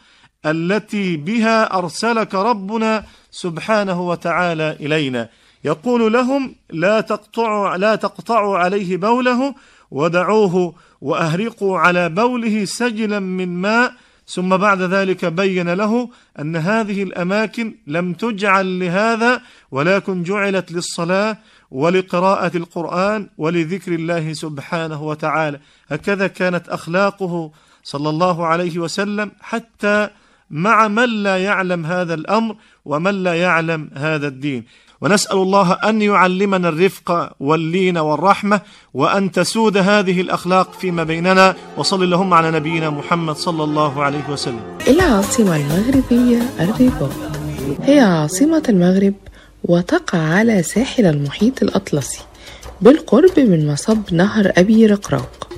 التي 0.47 1.17
بها 1.17 1.79
أرسلك 1.79 2.35
ربنا 2.35 3.05
سبحانه 3.31 4.01
وتعالى 4.01 4.77
إلينا. 4.81 5.29
يقول 5.65 6.13
لهم 6.13 6.55
لا 6.71 7.01
تقطعوا 7.01 7.77
لا 7.77 7.95
تقطعوا 7.95 8.59
عليه 8.59 8.97
بوله 8.97 9.55
ودعوه 9.91 10.75
وأهرقوا 11.01 11.79
على 11.79 12.09
بوله 12.09 12.65
سجلا 12.65 13.19
من 13.19 13.49
ماء 13.49 13.95
ثم 14.27 14.57
بعد 14.57 14.83
ذلك 14.83 15.25
بين 15.25 15.69
له 15.69 16.09
أن 16.39 16.57
هذه 16.57 17.03
الأماكن 17.03 17.75
لم 17.87 18.13
تجعل 18.13 18.79
لهذا 18.81 19.43
ولكن 19.71 20.23
جعلت 20.23 20.73
للصلاة 20.73 21.39
ولقراءة 21.71 22.57
القرآن 22.57 23.29
ولذكر 23.39 23.93
الله 23.93 24.33
سبحانه 24.33 25.03
وتعالى. 25.03 25.61
هكذا 25.89 26.27
كانت 26.27 26.69
أخلاقه 26.69 27.53
صلى 27.83 28.09
الله 28.09 28.47
عليه 28.47 28.79
وسلم 28.79 29.31
حتى 29.41 30.09
مع 30.51 30.89
من 30.89 31.09
لا 31.23 31.39
يعلم 31.39 31.87
هذا 31.87 32.15
الأمر 32.15 32.57
ومن 32.85 33.23
لا 33.23 33.35
يعلم 33.35 33.91
هذا 33.95 34.29
الدين. 34.29 34.65
ونسأل 35.03 35.37
الله 35.37 35.73
أن 35.73 36.03
يعلمنا 36.03 36.69
الرفق 36.69 37.31
واللين 37.41 37.99
والرحمة 37.99 38.61
وأن 38.95 39.33
تسود 39.33 39.77
هذه 39.77 40.21
الأخلاق 40.21 40.73
فيما 40.81 41.05
بيننا 41.05 41.57
وصل 41.77 42.03
اللهم 42.03 42.35
على 42.35 42.51
نبينا 42.51 42.91
محمد 42.91 43.37
صلى 43.37 43.65
الله 43.65 44.03
عليه 44.03 44.25
وسلم. 44.31 44.61
العاصمة 44.89 45.57
المغربية 45.57 46.43
الرباط 46.61 47.11
هي 47.83 48.01
عاصمة 48.01 48.63
المغرب 48.69 49.15
وتقع 49.65 50.19
على 50.19 50.63
ساحل 50.63 51.07
المحيط 51.07 51.63
الأطلسي 51.63 52.21
بالقرب 52.81 53.41
من 53.41 53.67
مصب 53.73 53.99
نهر 54.13 54.53
أبي 54.57 54.87
رقراق 54.87 55.49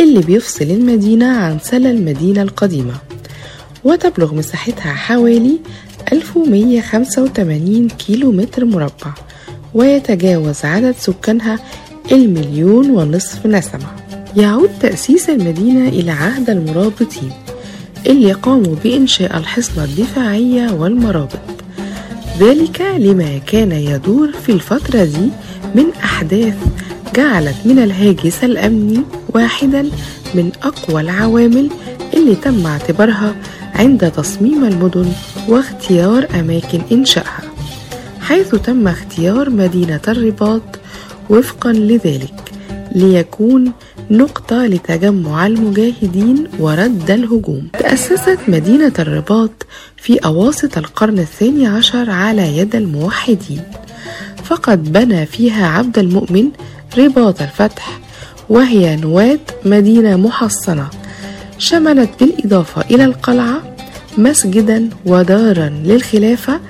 اللي 0.00 0.20
بيفصل 0.20 0.64
المدينة 0.64 1.36
عن 1.36 1.58
سلا 1.58 1.90
المدينة 1.90 2.42
القديمة 2.42 2.94
وتبلغ 3.84 4.34
مساحتها 4.34 4.92
حوالي 4.94 5.60
1185 6.12 7.88
كيلو 7.88 8.32
متر 8.32 8.64
مربع 8.64 9.14
ويتجاوز 9.74 10.64
عدد 10.64 10.94
سكانها 10.98 11.58
المليون 12.12 12.90
ونصف 12.90 13.46
نسمة. 13.46 13.86
يعود 14.36 14.70
تأسيس 14.80 15.30
المدينة 15.30 15.88
إلى 15.88 16.10
عهد 16.10 16.50
المرابطين 16.50 17.32
اللي 18.06 18.32
قاموا 18.32 18.74
بإنشاء 18.84 19.38
الحصن 19.38 19.82
الدفاعية 19.84 20.72
والمرابط. 20.72 21.38
ذلك 22.40 22.80
لما 22.98 23.38
كان 23.46 23.72
يدور 23.72 24.32
في 24.32 24.52
الفترة 24.52 25.04
دي 25.04 25.28
من 25.74 25.84
أحداث 26.04 26.54
جعلت 27.14 27.56
من 27.64 27.78
الهاجس 27.78 28.44
الأمني 28.44 29.00
واحدا 29.34 29.82
من 30.34 30.50
أقوى 30.62 31.00
العوامل 31.00 31.70
اللي 32.14 32.34
تم 32.34 32.66
اعتبارها 32.66 33.34
عند 33.78 34.10
تصميم 34.10 34.64
المدن 34.64 35.12
واختيار 35.48 36.26
أماكن 36.40 36.80
إنشائها 36.92 37.42
حيث 38.20 38.54
تم 38.54 38.88
اختيار 38.88 39.50
مدينة 39.50 40.00
الرباط 40.08 40.62
وفقا 41.30 41.72
لذلك 41.72 42.52
ليكون 42.92 43.72
نقطة 44.10 44.66
لتجمع 44.66 45.46
المجاهدين 45.46 46.44
ورد 46.58 47.10
الهجوم. 47.10 47.68
تأسست 47.72 48.38
مدينة 48.48 48.92
الرباط 48.98 49.66
في 49.96 50.18
أواسط 50.18 50.78
القرن 50.78 51.18
الثاني 51.18 51.66
عشر 51.66 52.10
على 52.10 52.58
يد 52.58 52.76
الموحدين 52.76 53.62
فقد 54.44 54.92
بنى 54.92 55.26
فيها 55.26 55.66
عبد 55.66 55.98
المؤمن 55.98 56.50
رباط 56.98 57.42
الفتح 57.42 58.00
وهي 58.48 58.96
نواة 58.96 59.38
مدينة 59.64 60.16
محصنة 60.16 60.88
شملت 61.58 62.10
بالإضافة 62.20 62.82
إلى 62.82 63.04
القلعة 63.04 63.62
مسجدا 64.18 64.90
ودارا 65.06 65.68
للخلافة 65.68 66.60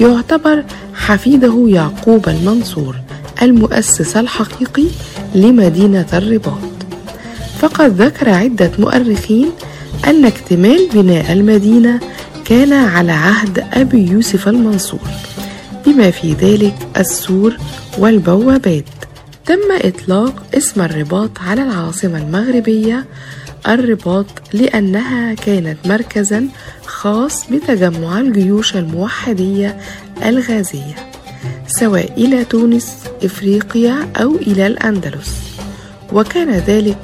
يعتبر 0.00 0.64
حفيده 0.94 1.66
يعقوب 1.68 2.28
المنصور 2.28 2.96
المؤسس 3.42 4.16
الحقيقي 4.16 4.86
لمدينة 5.34 6.06
الرباط. 6.12 6.58
فقد 7.58 8.02
ذكر 8.02 8.30
عدة 8.30 8.70
مؤرخين 8.78 9.50
أن 10.06 10.24
اكتمال 10.24 10.88
بناء 10.94 11.32
المدينة 11.32 12.00
كان 12.44 12.72
على 12.72 13.12
عهد 13.12 13.64
أبي 13.72 14.10
يوسف 14.10 14.48
المنصور 14.48 15.08
بما 15.86 16.10
في 16.10 16.32
ذلك 16.32 16.74
السور 16.96 17.56
والبوابات. 17.98 18.84
تم 19.46 19.58
إطلاق 19.70 20.42
اسم 20.54 20.80
الرباط 20.82 21.30
على 21.46 21.62
العاصمة 21.62 22.18
المغربية 22.18 23.04
الرباط 23.68 24.26
لأنها 24.52 25.34
كانت 25.34 25.78
مركزا 25.86 26.48
خاص 26.86 27.46
بتجمع 27.50 28.20
الجيوش 28.20 28.76
الموحدية 28.76 29.76
الغازية 30.24 30.94
سواء 31.66 32.12
إلى 32.16 32.44
تونس 32.44 32.96
إفريقيا 33.24 34.08
أو 34.16 34.34
إلى 34.34 34.66
الأندلس. 34.66 35.34
وكان 36.12 36.50
ذلك 36.50 36.98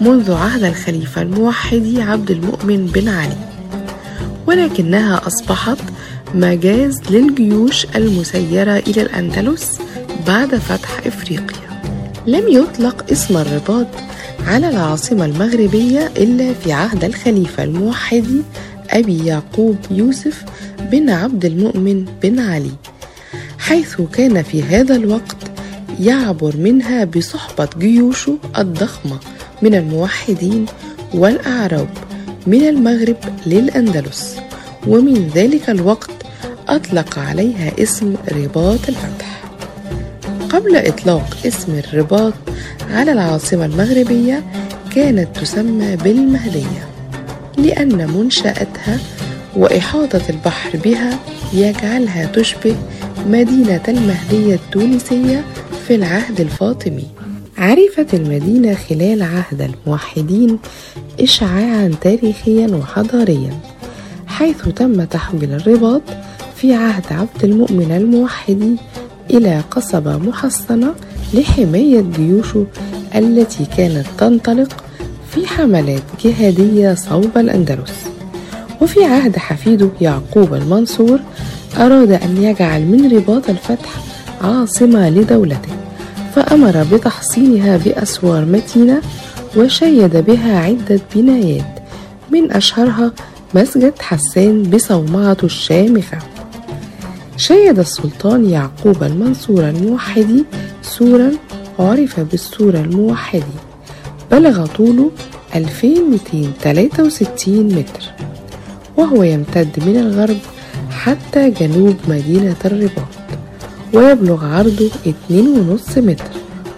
منذ 0.00 0.32
عهد 0.32 0.64
الخليفة 0.64 1.22
الموحد 1.22 1.94
عبد 1.98 2.30
المؤمن 2.30 2.86
بن 2.86 3.08
علي. 3.08 3.36
ولكنها 4.46 5.26
أصبحت 5.26 5.78
مجاز 6.34 7.00
للجيوش 7.10 7.86
المسيرة 7.96 8.78
إلى 8.78 9.02
الأندلس 9.02 9.78
بعد 10.26 10.54
فتح 10.54 11.06
إفريقيا. 11.06 11.82
لم 12.26 12.48
يطلق 12.48 13.04
اسم 13.12 13.36
الرباط 13.36 13.86
على 14.46 14.68
العاصمة 14.68 15.24
المغربية 15.24 16.12
إلا 16.16 16.52
في 16.54 16.72
عهد 16.72 17.04
الخليفة 17.04 17.64
الموحد 17.64 18.42
أبي 18.90 19.26
يعقوب 19.26 19.76
يوسف 19.90 20.44
بن 20.80 21.10
عبد 21.10 21.44
المؤمن 21.44 22.04
بن 22.22 22.40
علي. 22.40 22.72
حيث 23.58 24.00
كان 24.12 24.42
في 24.42 24.62
هذا 24.62 24.96
الوقت 24.96 25.36
يعبر 26.00 26.56
منها 26.56 27.04
بصحبة 27.04 27.68
جيوشه 27.78 28.38
الضخمة 28.58 29.18
من 29.62 29.74
الموحدين 29.74 30.66
والأعراب 31.14 31.88
من 32.46 32.68
المغرب 32.68 33.16
للأندلس 33.46 34.36
ومن 34.86 35.30
ذلك 35.34 35.70
الوقت 35.70 36.10
أطلق 36.68 37.18
عليها 37.18 37.72
اسم 37.82 38.14
رباط 38.32 38.88
الفتح. 38.88 39.37
قبل 40.58 40.76
إطلاق 40.76 41.36
اسم 41.46 41.78
الرباط 41.78 42.32
على 42.90 43.12
العاصمة 43.12 43.64
المغربية 43.64 44.42
كانت 44.94 45.36
تسمى 45.36 45.96
بالمهدية 45.96 46.88
لأن 47.58 48.10
منشأتها 48.10 48.98
وإحاطة 49.56 50.22
البحر 50.30 50.78
بها 50.84 51.18
يجعلها 51.52 52.26
تشبه 52.26 52.76
مدينة 53.26 53.82
المهدية 53.88 54.54
التونسية 54.54 55.44
في 55.86 55.94
العهد 55.94 56.40
الفاطمي. 56.40 57.06
عرفت 57.58 58.14
المدينة 58.14 58.74
خلال 58.74 59.22
عهد 59.22 59.70
الموحدين 59.86 60.58
إشعاعا 61.20 61.94
تاريخيا 62.00 62.66
وحضاريا 62.66 63.60
حيث 64.26 64.68
تم 64.68 65.04
تحويل 65.04 65.54
الرباط 65.54 66.02
في 66.56 66.74
عهد 66.74 67.04
عبد 67.10 67.44
المؤمن 67.44 67.96
الموحدي 67.96 68.76
إلى 69.30 69.62
قصبة 69.70 70.16
محصنة 70.16 70.94
لحماية 71.34 72.00
جيوشه 72.00 72.66
التي 73.14 73.64
كانت 73.76 74.06
تنطلق 74.18 74.84
في 75.30 75.46
حملات 75.46 76.02
جهادية 76.24 76.94
صوب 76.94 77.38
الأندلس. 77.38 77.92
وفي 78.80 79.04
عهد 79.04 79.36
حفيده 79.36 79.88
يعقوب 80.00 80.54
المنصور 80.54 81.20
أراد 81.76 82.12
أن 82.12 82.42
يجعل 82.42 82.82
من 82.82 83.12
رباط 83.16 83.50
الفتح 83.50 83.90
عاصمة 84.40 85.10
لدولته 85.10 85.72
فأمر 86.34 86.86
بتحصينها 86.92 87.76
بأسوار 87.76 88.44
متينة 88.44 89.00
وشيد 89.56 90.16
بها 90.16 90.58
عدة 90.58 91.00
بنايات 91.14 91.78
من 92.30 92.52
أشهرها 92.52 93.12
مسجد 93.54 93.92
حسان 94.00 94.62
بصومعته 94.62 95.44
الشامخة. 95.44 96.18
شيد 97.38 97.78
السلطان 97.78 98.50
يعقوب 98.50 99.02
المنصور 99.02 99.68
الموحدي 99.68 100.44
سورا 100.82 101.32
عرف 101.78 102.20
بالسور 102.20 102.74
الموحدي. 102.74 103.56
بلغ 104.30 104.66
طوله 104.66 105.10
2263 105.54 107.68
متر. 107.68 108.02
وهو 108.96 109.22
يمتد 109.22 109.82
من 109.86 109.96
الغرب 109.96 110.36
حتى 110.90 111.50
جنوب 111.50 111.96
مدينة 112.08 112.56
الرباط. 112.64 113.08
ويبلغ 113.94 114.44
عرضه 114.44 114.90
2.5 115.06 116.00
متر. 116.00 116.30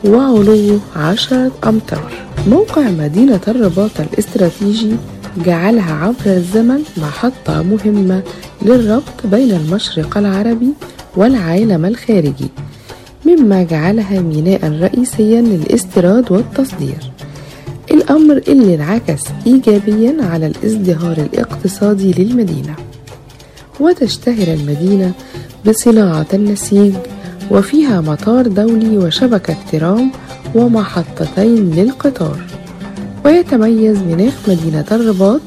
وعلوه 0.05 0.81
10 0.97 1.51
أمتار. 1.67 2.13
موقع 2.47 2.83
مدينة 2.83 3.41
الرباط 3.49 4.01
الاستراتيجي 4.01 4.97
جعلها 5.37 5.95
عبر 5.95 6.27
الزمن 6.27 6.83
محطة 6.97 7.63
مهمة 7.63 8.23
للربط 8.63 9.27
بين 9.27 9.51
المشرق 9.51 10.19
العربي 10.19 10.69
والعالم 11.17 11.85
الخارجي 11.85 12.49
مما 13.27 13.63
جعلها 13.63 14.21
ميناء 14.21 14.79
رئيسيا 14.81 15.41
للاستيراد 15.41 16.33
والتصدير. 16.33 17.11
الأمر 17.91 18.37
اللي 18.49 18.75
انعكس 18.75 19.23
إيجابيا 19.47 20.17
على 20.21 20.47
الازدهار 20.47 21.17
الاقتصادي 21.19 22.13
للمدينة. 22.13 22.75
وتشتهر 23.81 24.55
المدينة 24.55 25.13
بصناعة 25.67 26.27
النسيج 26.35 26.95
وفيها 27.51 28.01
مطار 28.01 28.47
دولي 28.47 28.99
وشبكة 28.99 29.57
ترام 29.73 30.11
ومحطتين 30.55 31.71
للقطار. 31.71 32.60
ويتميز 33.25 33.99
مناخ 33.99 34.49
مدينة 34.49 34.85
الرباط 34.93 35.41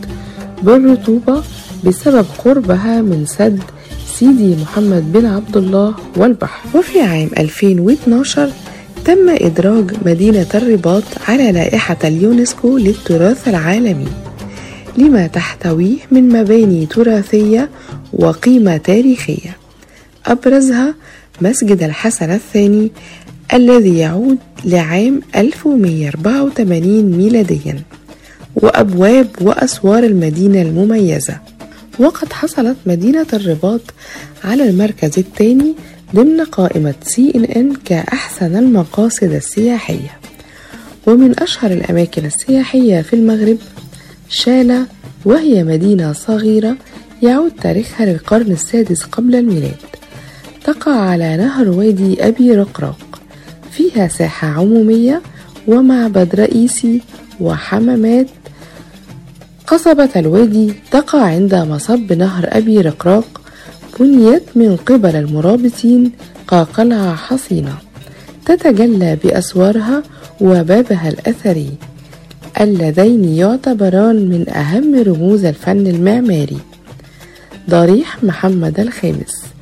بالرطوبة 0.63 1.43
بسبب 1.83 2.25
قربها 2.45 3.01
من 3.01 3.25
سد 3.25 3.59
سيدي 4.15 4.55
محمد 4.62 5.12
بن 5.13 5.25
عبد 5.25 5.57
الله 5.57 5.95
والبحر. 6.17 6.77
وفي 6.77 7.01
عام 7.01 7.29
2012 7.38 8.49
تم 9.05 9.29
إدراج 9.29 9.91
مدينة 10.05 10.47
الرباط 10.55 11.03
على 11.27 11.51
لائحة 11.51 11.97
اليونسكو 12.03 12.77
للتراث 12.77 13.47
العالمي 13.47 14.07
لما 14.97 15.27
تحتويه 15.27 15.97
من 16.12 16.29
مباني 16.29 16.86
تراثية 16.86 17.69
وقيمة 18.13 18.77
تاريخية. 18.77 19.57
أبرزها 20.25 20.95
مسجد 21.41 21.83
الحسن 21.83 22.31
الثاني 22.31 22.91
الذي 23.53 23.97
يعود 23.97 24.38
لعام 24.65 25.21
1184 25.36 27.03
ميلاديا 27.17 27.82
وأبواب 28.56 29.27
وأسوار 29.41 30.03
المدينة 30.03 30.62
المميزة. 30.62 31.38
وقد 31.99 32.34
حصلت 32.34 32.77
مدينة 32.86 33.25
الرباط 33.34 33.82
على 34.43 34.69
المركز 34.69 35.19
الثاني 35.19 35.75
ضمن 36.15 36.41
قائمة 36.41 36.93
سي 37.03 37.32
إن 37.36 37.43
إن 37.43 37.73
كأحسن 37.86 38.56
المقاصد 38.56 39.32
السياحية. 39.32 40.19
ومن 41.08 41.39
أشهر 41.39 41.71
الأماكن 41.71 42.25
السياحية 42.25 43.01
في 43.01 43.15
المغرب 43.15 43.58
شالة 44.29 44.86
وهي 45.25 45.63
مدينة 45.63 46.13
صغيرة 46.13 46.75
يعود 47.23 47.51
تاريخها 47.62 48.06
للقرن 48.06 48.51
السادس 48.51 49.03
قبل 49.03 49.36
الميلاد. 49.36 49.75
تقع 50.63 50.95
على 50.95 51.38
نهر 51.38 51.69
وادي 51.69 52.27
أبي 52.27 52.51
رقراق. 52.51 53.12
فيها 53.75 54.07
ساحة 54.07 54.47
عمومية 54.47 55.21
ومعبد 55.67 56.36
رئيسي 56.36 57.01
وحمامات. 57.39 58.27
قصبة 59.67 60.09
الوادي 60.15 60.73
تقع 60.91 61.21
عند 61.21 61.55
مصب 61.55 62.13
نهر 62.13 62.47
أبي 62.51 62.81
رقراق 62.81 63.41
بنيت 63.99 64.43
من 64.55 64.75
قبل 64.75 65.15
المرابطين 65.15 66.12
كقلعة 66.49 67.15
حصينة. 67.15 67.77
تتجلى 68.45 69.17
بأسوارها 69.23 70.03
وبابها 70.41 71.09
الأثري 71.09 71.69
اللذين 72.62 73.23
يعتبران 73.23 74.15
من 74.15 74.49
أهم 74.49 75.03
رموز 75.03 75.45
الفن 75.45 75.88
المعماري. 75.88 76.59
ضريح 77.69 78.23
محمد 78.23 78.79
الخامس. 78.79 79.52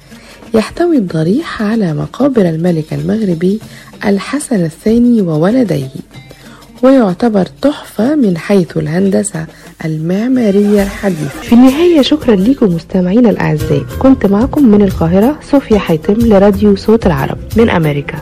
يحتوي 0.54 0.98
الضريح 0.98 1.62
على 1.62 1.94
مقابر 1.94 2.42
الملك 2.42 2.94
المغربي 2.94 3.60
الحسن 4.06 4.66
الثاني 4.66 5.22
وولديه 5.22 5.90
ويعتبر 6.84 7.46
تحفة 7.62 8.16
من 8.16 8.38
حيث 8.38 8.78
الهندسة 8.78 9.46
المعمارية 9.86 10.84
الحديثة. 10.84 11.42
في 11.42 11.54
النهاية 11.54 12.02
شكرا 12.02 12.36
لكم 12.36 12.66
مستمعينا 12.66 13.30
الأعزاء. 13.30 13.86
كنت 14.00 14.26
معكم 14.26 14.66
من 14.66 14.82
القاهرة 14.82 15.40
صوفيا 15.52 15.80
حيتم 15.80 16.14
لراديو 16.14 16.76
صوت 16.76 17.06
العرب 17.06 17.38
من 17.58 17.70
أمريكا. 17.70 18.20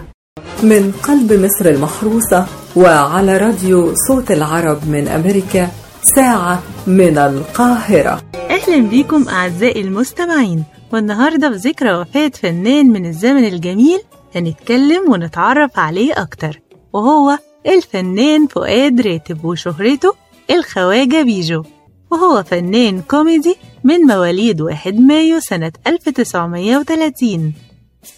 من 0.63 0.92
قلب 1.04 1.34
مصر 1.34 1.70
المحروسة 1.70 2.46
وعلى 2.76 3.38
راديو 3.38 3.94
صوت 4.08 4.32
العرب 4.32 4.88
من 4.89 5.08
أمريكا 5.08 5.68
ساعة 6.15 6.63
من 6.88 7.18
القاهرة. 7.18 8.22
أهلا 8.50 8.89
بكم 8.89 9.28
أعزائي 9.30 9.82
المستمعين. 9.82 10.63
والنهاردة 10.93 11.49
بذكرى 11.49 11.93
وفاة 11.93 12.28
فنان 12.30 12.88
من 12.89 13.06
الزمن 13.06 13.43
الجميل 13.45 13.99
هنتكلم 14.36 15.12
ونتعرف 15.12 15.80
عليه 15.80 16.13
أكتر 16.21 16.60
وهو 16.93 17.38
الفنان 17.67 18.47
فؤاد 18.47 19.02
راتب 19.02 19.45
وشهرته 19.45 20.13
الخواجة 20.52 21.21
بيجو. 21.21 21.63
وهو 22.12 22.43
فنان 22.43 23.02
كوميدي 23.02 23.56
من 23.84 23.99
مواليد 23.99 24.62
1 24.62 24.99
مايو 24.99 25.39
سنة 25.39 25.71
1930 25.88 27.54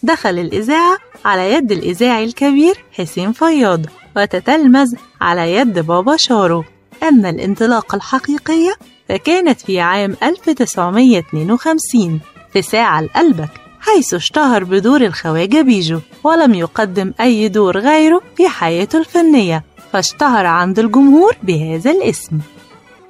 دخل 0.04 0.40
الإذاعة 0.40 0.98
على 1.26 1.54
يد 1.54 1.72
الإذاعي 1.72 2.24
الكبير 2.24 2.76
حسين 2.92 3.32
فياض 3.32 3.82
وتتلمذ 4.18 4.88
على 5.22 5.56
يد 5.56 5.80
بابا 5.80 6.16
شارو. 6.20 6.64
أما 7.04 7.30
الانطلاقة 7.30 7.96
الحقيقية 7.96 8.74
فكانت 9.10 9.62
في 9.62 9.80
عام 9.80 10.16
1952 10.24 12.20
في 12.54 12.62
ساعة 12.62 13.02
لقلبك 13.02 13.50
حيث 13.80 14.14
اشتهر 14.14 14.64
بدور 14.64 15.02
الخواجة 15.02 15.62
بيجو 15.62 16.00
ولم 16.24 16.54
يقدم 16.54 17.14
أي 17.22 17.48
دور 17.48 17.78
غيره 17.78 18.22
في 18.38 18.48
حياته 18.48 19.00
الفنية 19.00 19.64
فاشتهر 19.94 20.46
عند 20.46 20.80
الجمهور 20.80 21.36
بهذا 21.44 21.92
الاسم. 21.92 22.40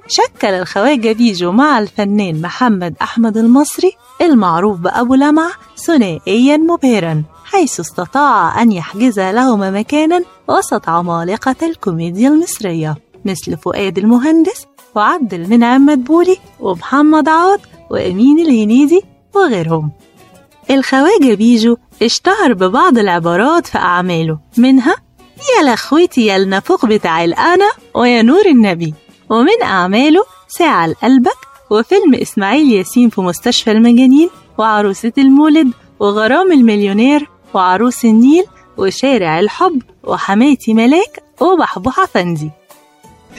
شكل 0.08 0.48
الخواجة 0.48 1.12
بيجو 1.12 1.52
مع 1.52 1.78
الفنان 1.78 2.42
محمد 2.42 2.94
أحمد 3.02 3.36
المصري 3.36 3.92
المعروف 4.20 4.78
بأبو 4.78 5.14
لمع 5.14 5.50
ثنائيا 5.76 6.56
مبهرا 6.56 7.22
حيث 7.44 7.80
استطاع 7.80 8.62
أن 8.62 8.72
يحجز 8.72 9.20
لهما 9.20 9.70
مكانا 9.70 10.22
وسط 10.48 10.88
عمالقة 10.88 11.56
الكوميديا 11.62 12.28
المصرية 12.28 12.96
مثل 13.24 13.56
فؤاد 13.56 13.98
المهندس 13.98 14.66
وعبد 14.94 15.34
المنعم 15.34 15.86
مدبولي 15.86 16.36
ومحمد 16.60 17.28
عوض 17.28 17.60
وأمين 17.90 18.38
الهنيدي 18.38 19.02
وغيرهم. 19.34 19.90
الخواجة 20.70 21.34
بيجو 21.34 21.76
اشتهر 22.02 22.52
ببعض 22.52 22.98
العبارات 22.98 23.66
في 23.66 23.78
أعماله 23.78 24.38
منها 24.58 24.96
يا 25.58 25.72
لخوتي 25.74 26.26
يا 26.26 26.36
النافوق 26.36 26.86
بتاع 26.86 27.24
الأنا 27.24 27.70
ويا 27.94 28.22
نور 28.22 28.46
النبي. 28.46 28.94
ومن 29.30 29.62
أعماله 29.62 30.24
ساعة 30.48 30.86
لقلبك 30.86 31.38
وفيلم 31.70 32.14
إسماعيل 32.14 32.72
ياسين 32.72 33.08
في 33.08 33.20
مستشفى 33.20 33.72
المجانين 33.72 34.30
وعروسة 34.58 35.12
المولد 35.18 35.70
وغرام 36.00 36.52
المليونير 36.52 37.28
وعروس 37.54 38.04
النيل 38.04 38.44
وشارع 38.76 39.40
الحب 39.40 39.82
وحماتي 40.04 40.74
ملاك 40.74 41.22
وبحبوحة 41.40 42.06
فندي 42.06 42.50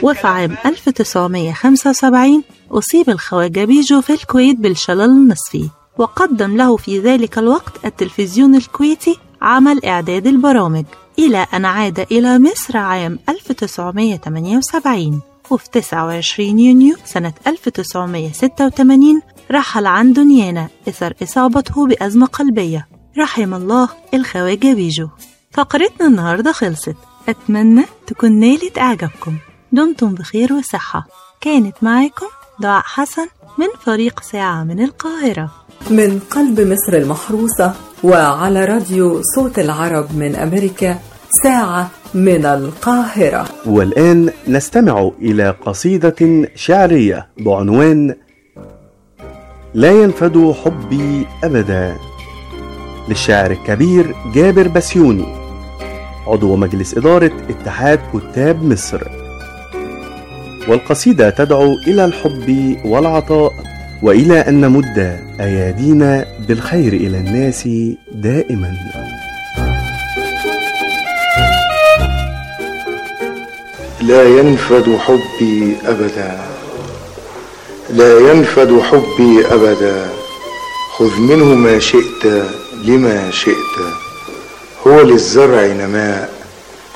وفي 0.03 0.27
عام 0.27 0.57
1975 0.65 2.43
أصيب 2.71 3.09
الخواجة 3.09 3.65
بيجو 3.65 4.01
في 4.01 4.13
الكويت 4.13 4.57
بالشلل 4.57 5.01
النصفي. 5.01 5.69
وقدم 5.97 6.57
له 6.57 6.77
في 6.77 6.99
ذلك 6.99 7.37
الوقت 7.37 7.85
التلفزيون 7.85 8.55
الكويتي 8.55 9.17
عمل 9.41 9.85
إعداد 9.85 10.27
البرامج. 10.27 10.85
إلى 11.19 11.45
أن 11.53 11.65
عاد 11.65 11.99
إلى 11.99 12.39
مصر 12.39 12.77
عام 12.77 13.19
1978 13.29 15.21
وفي 15.49 15.69
29 15.69 16.59
يونيو 16.59 16.95
سنة 17.05 17.33
1986 17.47 19.21
رحل 19.51 19.85
عن 19.85 20.13
دنيانا 20.13 20.67
إثر 20.87 21.13
إصابته 21.23 21.87
بأزمة 21.87 22.25
قلبية. 22.25 22.87
رحم 23.17 23.53
الله 23.53 23.89
الخواجة 24.13 24.73
بيجو. 24.73 25.07
فقرتنا 25.51 26.07
النهاردة 26.07 26.51
خلصت. 26.51 26.95
أتمنى 27.29 27.85
تكون 28.07 28.31
نالت 28.31 28.77
إعجابكم. 28.77 29.37
دمتم 29.71 30.13
بخير 30.13 30.53
وصحة. 30.53 31.07
كانت 31.41 31.75
معاكم 31.81 32.27
دعاء 32.59 32.83
حسن 32.85 33.27
من 33.57 33.67
فريق 33.85 34.19
ساعة 34.19 34.63
من 34.63 34.83
القاهرة. 34.83 35.51
من 35.89 36.19
قلب 36.19 36.61
مصر 36.61 36.93
المحروسة 36.93 37.73
وعلى 38.03 38.65
راديو 38.65 39.21
صوت 39.35 39.59
العرب 39.59 40.17
من 40.17 40.35
أمريكا 40.35 40.97
ساعة 41.43 41.91
من 42.13 42.45
القاهرة. 42.45 43.45
والآن 43.65 44.29
نستمع 44.47 45.11
إلى 45.21 45.55
قصيدة 45.65 46.47
شعرية 46.55 47.27
بعنوان 47.37 48.15
لا 49.73 49.91
ينفد 49.91 50.55
حبي 50.65 51.27
أبدا. 51.43 51.95
للشاعر 53.09 53.51
الكبير 53.51 54.15
جابر 54.35 54.67
بسيوني 54.67 55.35
عضو 56.27 56.55
مجلس 56.55 56.97
إدارة 56.97 57.31
اتحاد 57.49 57.99
كتاب 58.13 58.63
مصر. 58.63 59.01
والقصيدة 60.67 61.29
تدعو 61.29 61.73
إلى 61.87 62.05
الحب 62.05 62.77
والعطاء. 62.85 63.72
وإلى 64.03 64.39
أن 64.39 64.61
نمد 64.61 65.19
أيادينا 65.39 66.25
بالخير 66.47 66.93
إلى 66.93 67.17
الناس 67.17 67.69
دائما. 68.11 68.73
لا 74.01 74.23
ينفد 74.23 74.97
حبي 74.97 75.77
أبدا. 75.85 76.39
لا 77.89 78.19
ينفد 78.19 78.79
حبي 78.79 79.45
أبدا. 79.51 80.09
خذ 80.97 81.19
منه 81.19 81.45
ما 81.45 81.79
شئت 81.79 82.25
لما 82.85 83.31
شئت. 83.31 83.75
هو 84.87 85.01
للزرع 85.01 85.65
نماء 85.65 86.29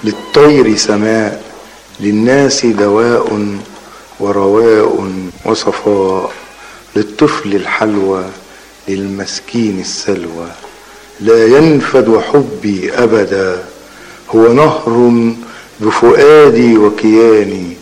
للطير 0.03 0.75
سماء 0.75 1.43
للناس 1.99 2.65
دواء 2.65 3.57
ورواء 4.19 5.11
وصفاء. 5.45 6.31
للطفل 6.97 7.55
الحلوى 7.55 8.23
للمسكين 8.87 9.79
السلوى. 9.79 10.47
لا 11.19 11.45
ينفد 11.45 12.21
حبي 12.31 12.93
أبدا 12.93 13.63
هو 14.35 14.53
نهر 14.53 15.23
بفؤادي 15.79 16.77
وكياني 16.77 17.73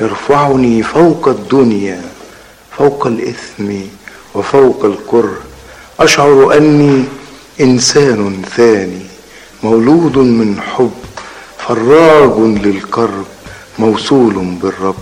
يرفعني 0.00 0.82
فوق 0.82 1.28
الدنيا 1.28 2.02
فوق 2.78 3.06
الإثم 3.06 3.72
وفوق 4.34 4.84
الكره. 4.84 5.38
أشعر 6.00 6.56
أني 6.56 7.04
إنسان 7.60 8.42
ثاني 8.56 9.02
مولود 9.62 10.18
من 10.18 10.60
حب 10.60 10.98
فراج 11.58 12.38
للكرب 12.38 13.26
موصول 13.78 14.34
بالرب. 14.62 14.96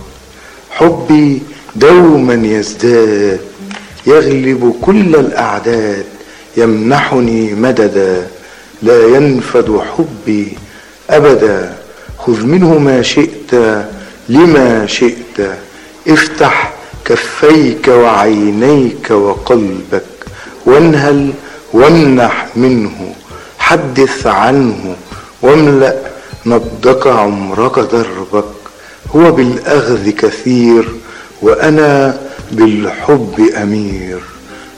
حبي 0.69 1.41
دوما 1.75 2.47
يزداد 2.47 3.46
يغلب 4.07 4.75
كل 4.81 5.15
الأعداد 5.15 6.05
يمنحني 6.57 7.53
مددا 7.53 8.27
لا 8.81 9.07
ينفد 9.07 9.81
حبي 9.97 10.57
أبدا. 11.09 11.75
خذ 12.17 12.45
منه 12.45 12.77
ما 12.79 13.01
شئت 13.01 13.53
لما 14.29 14.85
شئت 14.85 15.37
افتح 16.07 16.73
كفيك 17.05 17.87
وعينيك 17.87 19.11
وقلبك 19.11 20.03
وانهل 20.65 21.33
وامنح 21.73 22.47
منه 22.55 23.13
حدث 23.59 24.27
عنه 24.27 24.95
واملأ 25.41 25.95
نبضك 26.45 27.07
عمرك 27.07 27.79
دربك. 27.79 28.53
هو 29.15 29.31
بالأخذ 29.31 30.09
كثير 30.09 30.89
وأنا 31.41 32.17
بالحب 32.51 33.49
أمير. 33.61 34.19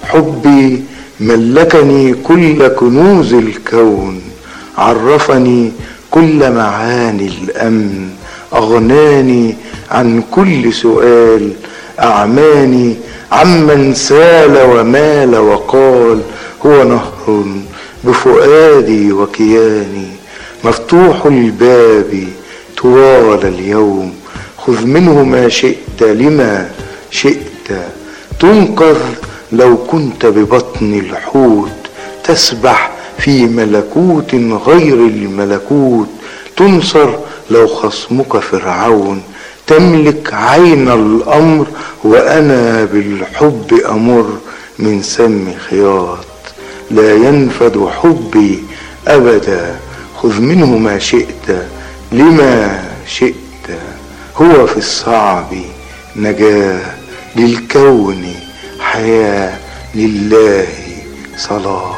حبي 0.04 0.84
ملكني 1.20 2.14
كل 2.14 2.68
كنوز 2.68 3.34
الكون. 3.34 4.22
عرفني 4.78 5.72
كل 6.12 6.52
معاني 6.52 7.28
الأمن. 7.28 8.10
أغناني 8.54 9.56
عن 9.92 10.24
كل 10.32 10.74
سؤال. 10.74 11.52
أعماني 12.00 12.96
عمن 13.32 13.94
سال 13.94 14.58
ومال 14.72 15.36
وقال. 15.36 16.22
هو 16.66 16.84
نهر 16.84 17.46
بفؤادي 18.04 19.12
وكياني. 19.12 20.08
مفتوح 20.64 21.26
الباب 21.26 22.28
طوال 22.78 23.46
اليوم. 23.46 24.14
خذ 24.58 24.86
منه 24.86 25.24
ما 25.24 25.50
شئت 25.50 26.02
لما 26.02 26.70
شئت 27.12 27.49
تنقذ 28.40 29.00
لو 29.52 29.78
كنت 29.78 30.26
ببطن 30.26 31.00
الحوت 31.00 31.70
تسبح 32.24 32.92
في 33.18 33.46
ملكوت 33.46 34.36
غير 34.66 34.94
الملكوت 34.94 36.08
تنصر 36.58 37.10
لو 37.50 37.68
خصمك 37.68 38.38
فرعون 38.38 39.22
تملك 39.68 40.34
عين 40.34 40.88
الأمر 40.90 41.68
وأنا 42.04 42.86
بالحب 42.86 43.80
أمر 43.90 44.30
من 44.80 45.02
سم 45.02 45.54
خياط. 45.70 46.26
لا 46.92 47.14
ينفد 47.14 47.90
حبي 48.02 48.64
أبدا 49.08 49.76
خذ 50.18 50.42
منه 50.42 50.78
ما 50.78 51.00
شئت 51.00 51.68
لما 52.12 52.84
شئت 53.08 53.80
هو 54.38 54.68
في 54.68 54.78
الصعب 54.78 55.54
نجاة. 56.16 56.99
للكون 57.40 58.26
حياة 58.80 59.60
لله 59.96 60.68
صلاة 61.38 61.96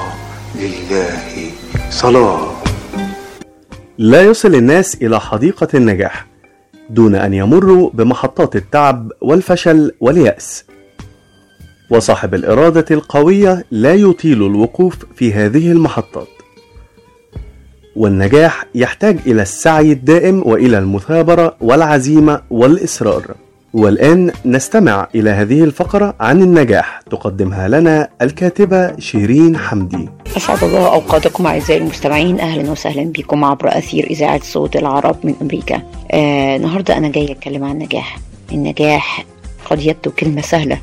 لله 0.56 1.52
صلاة. 1.90 2.52
لا 3.98 4.22
يصل 4.22 4.56
الناس 4.56 4.96
إلى 4.96 5.20
حديقة 5.20 5.68
النجاح 5.74 6.26
دون 6.90 7.16
أن 7.16 7.34
يمروا 7.34 7.90
بمحطات 7.94 8.56
التعب 8.56 9.12
والفشل 9.22 9.92
واليأس. 10.00 10.66
وصاحب 11.90 12.34
الإرادة 12.34 12.86
القوية 12.92 13.66
لا 13.72 13.94
يطيل 13.94 14.46
الوقوف 14.46 14.96
في 15.16 15.34
هذه 15.34 15.72
المحطات. 15.72 16.28
والنجاح 17.96 18.66
يحتاج 18.76 19.20
إلى 19.28 19.42
السعي 19.42 19.92
الدائم 19.92 20.44
وإلى 20.46 20.78
المثابرة 20.78 21.56
والعزيمة 21.62 22.42
والإصرار. 22.50 23.36
والآن 23.74 24.32
نستمع 24.46 25.08
إلى 25.16 25.30
هذه 25.30 25.64
الفقرة 25.64 26.16
عن 26.20 26.42
النجاح 26.42 27.02
تقدمها 27.12 27.68
لنا 27.68 28.10
الكاتبة 28.22 29.00
شيرين 29.00 29.58
حمدي. 29.58 30.10
أسعد 30.38 30.64
الله 30.64 30.94
أوقاتكم 30.94 31.46
أعزائي 31.48 31.82
المستمعين. 31.82 32.40
أهلا 32.40 32.72
وسهلا 32.72 33.04
بكم 33.04 33.44
عبر 33.44 33.78
أثير 33.78 34.08
إذاعة 34.10 34.42
صوت 34.44 34.76
العرب 34.76 35.16
من 35.24 35.36
أمريكا. 35.42 35.82
آه 36.12 36.56
النهاردة 36.56 36.98
أنا 36.98 37.10
جاية 37.10 37.32
أتكلم 37.32 37.64
عن 37.64 37.72
النجاح. 37.72 38.18
النجاح 38.52 39.26
قد 39.66 39.82
يبدو 39.82 40.12
كلمة 40.12 40.42
سهلة 40.42 40.82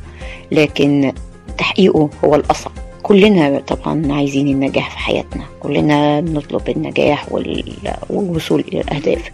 لكن 0.52 1.12
تحقيقه 1.58 2.10
هو 2.24 2.34
الأصعب 2.34 2.72
كلنا 3.02 3.58
طبعا 3.58 4.12
عايزين 4.12 4.48
النجاح 4.48 4.90
في 4.90 4.98
حياتنا. 4.98 5.44
كلنا 5.60 6.20
بنطلب 6.20 6.68
النجاح 6.68 7.26
والوصول 8.10 8.64
إلى 8.72 8.80
الأهداف. 8.80 9.30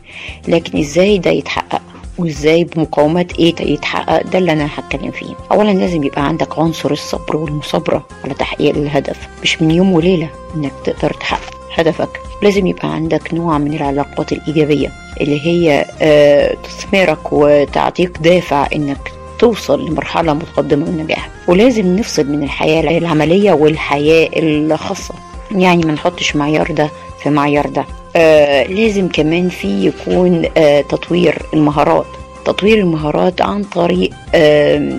لكن 0.49 0.79
إزاي 0.79 1.19
ده 1.19 1.31
يتحقق؟ 1.31 1.83
وإزاي 2.19 2.65
بمقاومات 2.65 3.33
إيه 3.39 3.55
يتحقق 3.61 4.23
ده 4.23 4.39
اللي 4.39 4.53
أنا 4.53 4.69
هتكلم 4.75 5.11
فيه. 5.11 5.35
اولا 5.53 5.71
لازم 5.71 6.03
يبقى 6.05 6.27
عندك 6.27 6.59
عنصر 6.59 6.91
الصبر 6.91 7.37
والمصابرة 7.37 8.05
على 8.25 8.35
تحقيق 8.35 8.77
الهدف 8.77 9.29
مش 9.43 9.63
من 9.63 9.71
يوم 9.71 9.93
وليلة 9.93 10.29
إنك 10.57 10.73
تقدر 10.85 11.11
تحقق 11.13 11.55
هدفك. 11.75 12.09
لازم 12.43 12.67
يبقى 12.67 12.89
عندك 12.95 13.35
نوع 13.35 13.59
من 13.59 13.75
العلاقات 13.75 14.33
الإيجابية 14.33 14.93
اللي 15.21 15.47
هي 15.47 15.85
آه 16.01 16.55
تثمرك 16.65 17.33
وتعطيك 17.33 18.19
دافع 18.19 18.67
إنك 18.75 19.13
توصل 19.39 19.87
لمرحلة 19.89 20.33
متقدمة 20.35 20.85
من 20.85 20.99
النجاح 21.01 21.29
ولازم 21.49 21.97
نفصل 21.97 22.27
من 22.27 22.43
الحياة 22.43 22.99
العملية 22.99 23.53
والحياة 23.53 24.29
الخاصة. 24.37 25.15
يعني 25.51 25.87
ما 25.87 25.93
نحطش 25.93 26.37
معيار 26.37 26.73
ده 26.73 26.91
في 27.23 27.31
معيار 27.31 27.67
ده. 27.67 27.85
آه 28.17 28.63
لازم 28.67 29.09
كمان 29.09 29.49
في 29.49 29.87
يكون 29.87 30.45
آه 30.57 30.81
تطوير 30.81 31.43
المهارات. 31.55 32.07
تطوير 32.45 32.79
المهارات 32.79 33.43
عن 33.43 33.63
طريق 33.63 34.11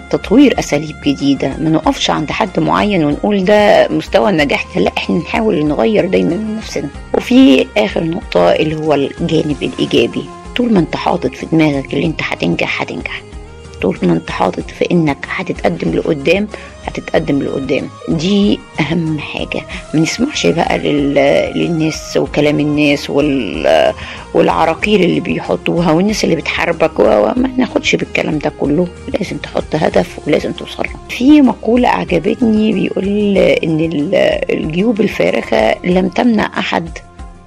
تطوير 0.10 0.60
أساليب 0.60 0.96
جديدة. 1.06 1.48
ما 1.60 1.70
نقفش 1.70 2.10
عند 2.10 2.32
حد 2.32 2.60
معين 2.60 3.04
ونقول 3.06 3.46
ده 3.46 3.88
مستوى 3.88 4.30
النجاح. 4.30 4.78
لا 4.78 4.92
إحنا 4.98 5.18
نحاول 5.18 5.66
نغير 5.66 6.06
دايما 6.06 6.36
من 6.36 6.56
نفسنا. 6.58 6.90
وفي 7.14 7.68
آخر 7.78 8.04
نقطة 8.04 8.52
اللي 8.52 8.76
هو 8.76 8.94
الجانب 8.94 9.64
الإيجابي. 9.64 10.24
طول 10.56 10.74
ما 10.74 10.80
أنت 10.80 10.96
حاطط 10.96 11.36
في 11.36 11.46
دماغك 11.52 11.94
اللي 11.94 12.06
أنت 12.06 12.20
هتنجح 12.24 12.82
هتنجح. 12.82 13.22
طول 13.82 13.98
ما 14.04 14.14
انت 14.14 14.32
حاطط 14.32 14.72
في 14.80 14.92
انك 14.92 15.18
هتتقدم 15.30 15.92
لقدام 15.94 16.48
هتتقدم 16.86 17.42
لقدام. 17.44 17.90
دي 18.10 18.60
أهم 18.80 19.20
حاجة. 19.20 19.62
ما 19.94 20.00
نسمعش 20.00 20.48
بقى 20.48 20.78
لل... 20.78 21.14
للناس 21.56 22.18
وكلام 22.18 22.60
الناس 22.60 23.10
وال... 23.10 23.94
والعراقيل 24.34 25.04
اللي 25.04 25.20
بيحطوها 25.20 25.92
والناس 25.92 26.24
اللي 26.24 26.36
بتحاربك 26.36 27.00
وما 27.00 27.50
ناخدش 27.58 27.96
بالكلام 27.96 28.40
ده 28.40 28.52
كله. 28.60 28.88
لازم 29.20 29.38
تحط 29.38 29.76
هدف 29.76 30.20
ولازم 30.28 30.52
توصل 30.52 30.86
في 31.10 31.42
مقولة 31.42 31.88
أعجبتني 31.88 32.74
بيقول 32.74 33.06
ال- 33.08 34.16
الجيوب 34.58 35.02
الفارغة 35.02 35.76
لم 35.84 36.10
تمنع 36.10 36.52
أحد 36.60 36.90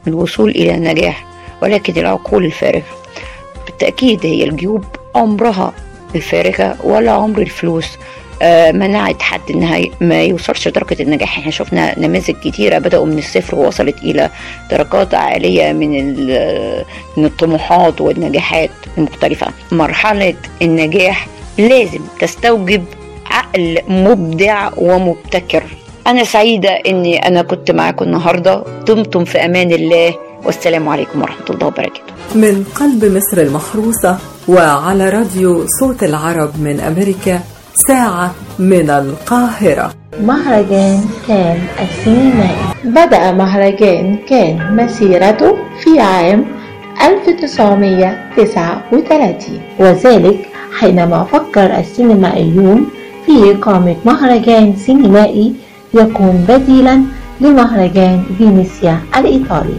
من 0.07 0.13
الوصول 0.13 0.51
إلى 0.51 0.75
النجاح 0.75 1.27
ولكن 1.63 2.01
العقول 2.01 2.45
الفارغة. 2.45 2.83
بالتأكيد 3.67 4.27
هي 4.27 4.45
الجيوب 4.45 4.85
عمرها 5.15 5.73
الفارغة 6.15 6.77
ولا 6.85 7.11
عمر 7.11 7.39
الفلوس. 7.39 7.89
آه، 8.43 8.73
منعت 8.73 9.23
حد 9.23 9.41
انها 9.51 9.81
ما 10.01 10.23
يوصلش 10.23 10.69
لدرجة 10.69 11.03
النجاح. 11.03 11.39
إحنا 11.39 11.51
شفنا 11.51 11.99
نماذج 11.99 12.35
كتيرة 12.45 12.79
بدأوا 12.79 13.07
من 13.07 13.19
الصفر 13.19 13.57
ووصلت 13.57 13.99
إلى 13.99 14.31
درجات 14.71 15.15
عالية 15.15 15.73
من 15.73 16.17
من 17.17 17.25
الطموحات 17.25 18.01
والنجاحات 18.01 18.71
المختلفة. 18.99 19.47
مرحلة 19.73 20.35
النجاح 20.63 21.27
لازم 21.59 22.01
تستوجب 22.21 22.85
عقل 23.27 23.79
مبدع 23.89 24.71
ومبتكر. 24.77 25.63
أنا 26.07 26.25
سعيدة 26.25 26.71
إني 26.71 27.27
أنا 27.27 27.43
كنت 27.43 27.71
معاكم 27.71 28.05
النهاردة. 28.05 28.65
دمتم 28.87 29.25
في 29.25 29.39
أمان 29.39 29.73
الله. 29.73 30.28
والسلام 30.49 30.89
عليكم 30.89 31.23
ورحمة 31.23 31.49
الله 31.51 31.67
وبركاته. 31.67 32.13
من 32.35 32.65
قلب 32.81 33.05
مصر 33.05 33.39
المحروسة 33.47 34.19
وعلى 34.49 35.11
راديو 35.11 35.67
صوت 35.81 36.03
العرب 36.03 36.51
من 36.61 36.81
أمريكا 36.81 37.41
ساعة 37.89 38.35
من 38.59 38.91
القاهرة. 38.91 39.91
مهرجان 40.25 41.01
كان 41.29 41.59
السينمائي 41.85 42.67
بدأ 42.85 43.33
مهرجان 43.33 44.17
كان 44.29 44.77
مسيرته 44.77 45.57
في 45.85 46.01
عام 46.01 46.45
1939 47.05 49.61
وذلك 49.79 50.49
حينما 50.79 51.25
فكر 51.25 51.79
السينمائيون 51.79 52.87
في 53.27 53.53
إقامة 53.53 53.97
مهرجان 54.05 54.77
سينمائي 54.77 55.55
يكون 55.95 56.45
بديلا 56.49 57.03
لمهرجان 57.41 58.23
فينيسيا 58.39 59.01
الإيطالي. 59.17 59.77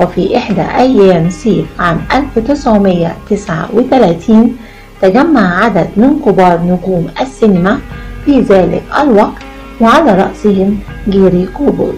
وفي 0.00 0.36
إحدى 0.36 0.62
أيام 0.62 1.30
صيف 1.30 1.66
عام 1.78 2.00
1939 2.14 4.56
تجمع 5.02 5.64
عدد 5.64 5.88
من 5.96 6.20
كبار 6.26 6.60
نجوم 6.62 7.08
السينما 7.20 7.78
في 8.24 8.40
ذلك 8.40 8.82
الوقت 9.00 9.42
وعلى 9.80 10.14
رأسهم 10.14 10.78
جيري 11.08 11.46
كوبول 11.46 11.94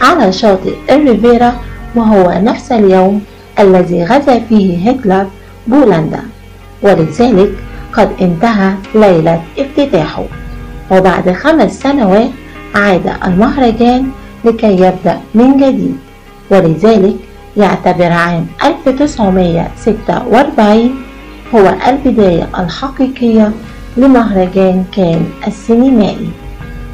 على 0.00 0.32
شاطئ 0.32 0.74
الريفيرا 0.90 1.52
وهو 1.94 2.40
نفس 2.42 2.72
اليوم 2.72 3.22
الذي 3.58 4.04
غزا 4.04 4.40
فيه 4.48 4.90
هتلر 4.90 5.26
بولندا. 5.66 6.20
ولذلك 6.82 7.50
قد 7.92 8.10
انتهى 8.20 8.74
ليلة 8.94 9.42
افتتاحه. 9.58 10.24
وبعد 10.90 11.32
خمس 11.32 11.80
سنوات 11.80 12.30
عاد 12.74 13.12
المهرجان 13.24 14.06
لكي 14.44 14.72
يبدأ 14.72 15.20
من 15.34 15.56
جديد. 15.56 15.96
ولذلك 16.50 17.16
يعتبر 17.56 18.12
عام 18.12 18.46
1946 18.64 20.94
هو 21.54 21.74
البداية 21.88 22.48
الحقيقية 22.58 23.50
لمهرجان 23.96 24.84
كان 24.96 25.24
السينمائي. 25.46 26.30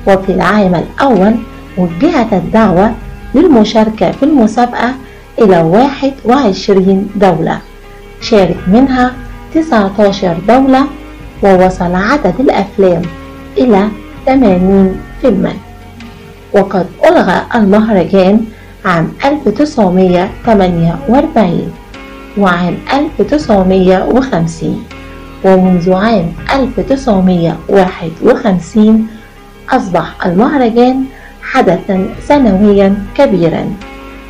وفي 0.06 0.32
العام 0.32 0.74
الأول 0.74 1.34
وجهت 1.78 2.32
الدعوة 2.32 2.92
للمشاركة 3.34 4.10
في 4.10 4.22
المسابقة 4.22 4.94
إلى 5.38 5.60
21 6.24 7.10
دولة. 7.16 7.58
شارك 8.20 8.56
منها 8.66 9.12
19 9.54 10.36
دولة 10.48 10.86
ووصل 11.42 11.94
عدد 11.94 12.34
الأفلام 12.40 13.02
إلى 13.58 13.88
80 14.26 14.96
فيلما. 15.22 15.52
وقد 16.52 16.86
ألغى 17.04 17.42
المهرجان 17.54 18.40
عام 18.84 19.12
1948 19.24 21.72
وعام 22.38 22.74
1950 22.92 24.84
ومنذ 25.44 25.92
عام 25.92 26.32
1951 26.54 29.06
أصبح 29.70 30.26
المهرجان 30.26 31.04
حدثا 31.42 32.08
سنويا 32.28 32.94
كبيرا 33.16 33.64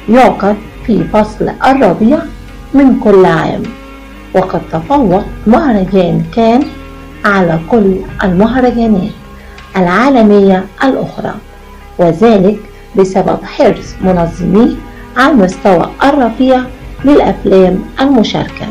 يعقد 0.08 0.56
في 0.87 1.04
فصل 1.04 1.48
الربيع 1.66 2.18
من 2.74 3.00
كل 3.00 3.24
عام. 3.24 3.62
وقد 4.34 4.61
تفوق 4.72 5.24
مهرجان 5.46 6.22
كان 6.37 6.62
على 7.24 7.58
كل 7.70 7.96
المهرجانات 8.24 9.11
العالمية 9.76 10.64
الأخرى 10.84 11.34
وذلك 11.98 12.58
بسبب 12.98 13.38
حرص 13.44 13.94
منظميه 14.00 14.74
على 15.16 15.32
المستوى 15.32 15.90
الرفيع 16.04 16.61
للأفلام 17.04 17.78
المشاركة. 18.00 18.66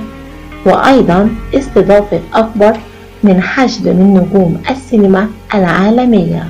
وأيضا 0.65 1.29
استضافة 1.53 2.19
أكبر 2.33 2.77
من 3.23 3.41
حشد 3.41 3.87
من 3.87 4.13
نجوم 4.13 4.61
السينما 4.69 5.27
العالمية. 5.53 6.43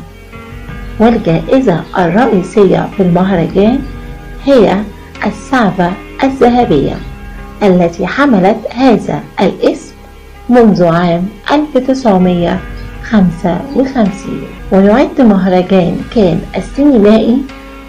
والجائزة 1.00 1.82
الرئيسية 1.98 2.90
في 2.98 3.04
المهرجان 3.04 3.80
هي 4.46 4.78
السعفة 5.26 5.92
الذهبية 6.24 6.96
التي 7.64 8.08
حملت 8.08 8.58
هذا 8.76 9.20
الاسم 9.42 9.94
منذ 10.50 10.84
عام 10.86 11.28
1955 11.52 14.42
ويعد 14.72 15.22
مهرجان 15.22 15.98
كان 16.16 16.40
السينمائي 16.58 17.38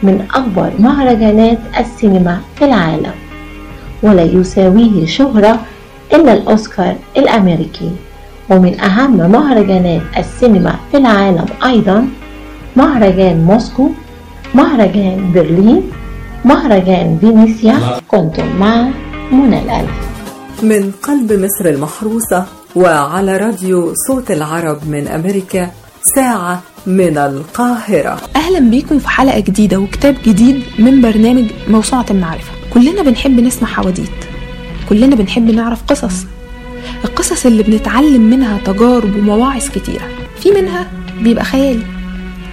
من 0.03 0.27
أكبر 0.35 0.71
مهرجانات 0.79 1.59
السينما 1.79 2.41
في 2.57 2.65
العالم 2.65 3.13
ولا 4.03 4.23
يساويه 4.23 5.07
شهرة 5.07 5.61
إلا 6.15 6.33
الأوسكار 6.33 6.97
الأمريكي. 7.17 7.91
ومن 8.51 8.81
أهم 8.81 9.31
مهرجانات 9.31 10.03
السينما 10.19 10.75
في 10.91 10.97
العالم 10.97 11.47
أيضا 11.65 12.09
مهرجان 12.77 13.45
موسكو 13.45 13.89
مهرجان 14.55 15.33
برلين 15.35 15.83
مهرجان 16.45 17.19
فينيسيا. 17.21 17.79
كنتم 18.09 18.57
مع 18.61 18.89
منى 19.33 19.63
الألف. 19.63 19.91
من 20.63 20.93
قلب 21.03 21.33
مصر 21.33 21.69
المحروسة 21.69 22.45
وعلى 22.77 23.37
راديو 23.37 23.93
صوت 24.09 24.31
العرب 24.31 24.79
من 24.89 25.09
أمريكا 25.09 25.71
ساعة 26.15 26.63
من 26.87 27.19
القاهرة. 27.19 28.21
أهلا 28.37 28.59
بيكم 28.59 28.99
في 28.99 29.09
حلقة 29.09 29.41
جديدة 29.41 29.79
وكتاب 29.81 30.17
جديد 30.27 30.62
من 30.79 31.01
برنامج 31.01 31.45
موسوعة 31.69 32.07
المعرفة. 32.11 32.53
كلنا 32.71 33.03
بنحب 33.03 33.41
نسمع 33.41 33.69
حواديت. 33.69 34.11
كلنا 34.88 35.17
بنحب 35.17 35.51
نعرف 35.51 35.83
قصص. 35.83 36.27
القصص 37.05 37.47
اللي 37.47 37.62
بنتعلم 37.62 38.23
منها 38.23 38.59
تجارب 38.64 39.17
ومواعظ 39.17 39.69
كتيرة. 39.69 40.09
في 40.41 40.51
منها 40.51 40.91
بيبقى 41.21 41.45
خيالي 41.45 41.83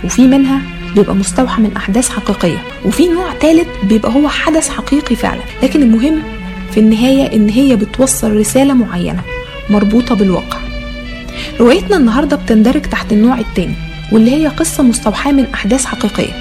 وفي 0.03 0.27
منها 0.27 0.61
بيبقى 0.95 1.15
مستوحى 1.15 1.61
من 1.61 1.71
أحداث 1.77 2.09
حقيقية 2.09 2.63
وفي 2.85 3.07
نوع 3.07 3.33
تالت 3.33 3.67
بيبقى 3.83 4.15
هو 4.15 4.27
حدث 4.29 4.69
حقيقي 4.69 5.15
فعلا. 5.15 5.41
لكن 5.63 5.83
المهم 5.83 6.23
في 6.71 6.79
النهاية 6.79 7.35
إن 7.35 7.49
هي 7.49 7.75
بتوصل 7.75 8.37
رسالة 8.37 8.73
معينة 8.73 9.21
مربوطة 9.69 10.15
بالواقع. 10.15 10.57
روايتنا 11.59 11.97
النهاردة 11.97 12.35
بتندرج 12.35 12.81
تحت 12.81 13.13
النوع 13.13 13.39
التاني. 13.39 13.75
واللي 14.11 14.31
هي 14.31 14.47
قصة 14.47 14.83
مستوحاة 14.83 15.31
من 15.31 15.45
أحداث 15.53 15.85
حقيقية. 15.85 16.33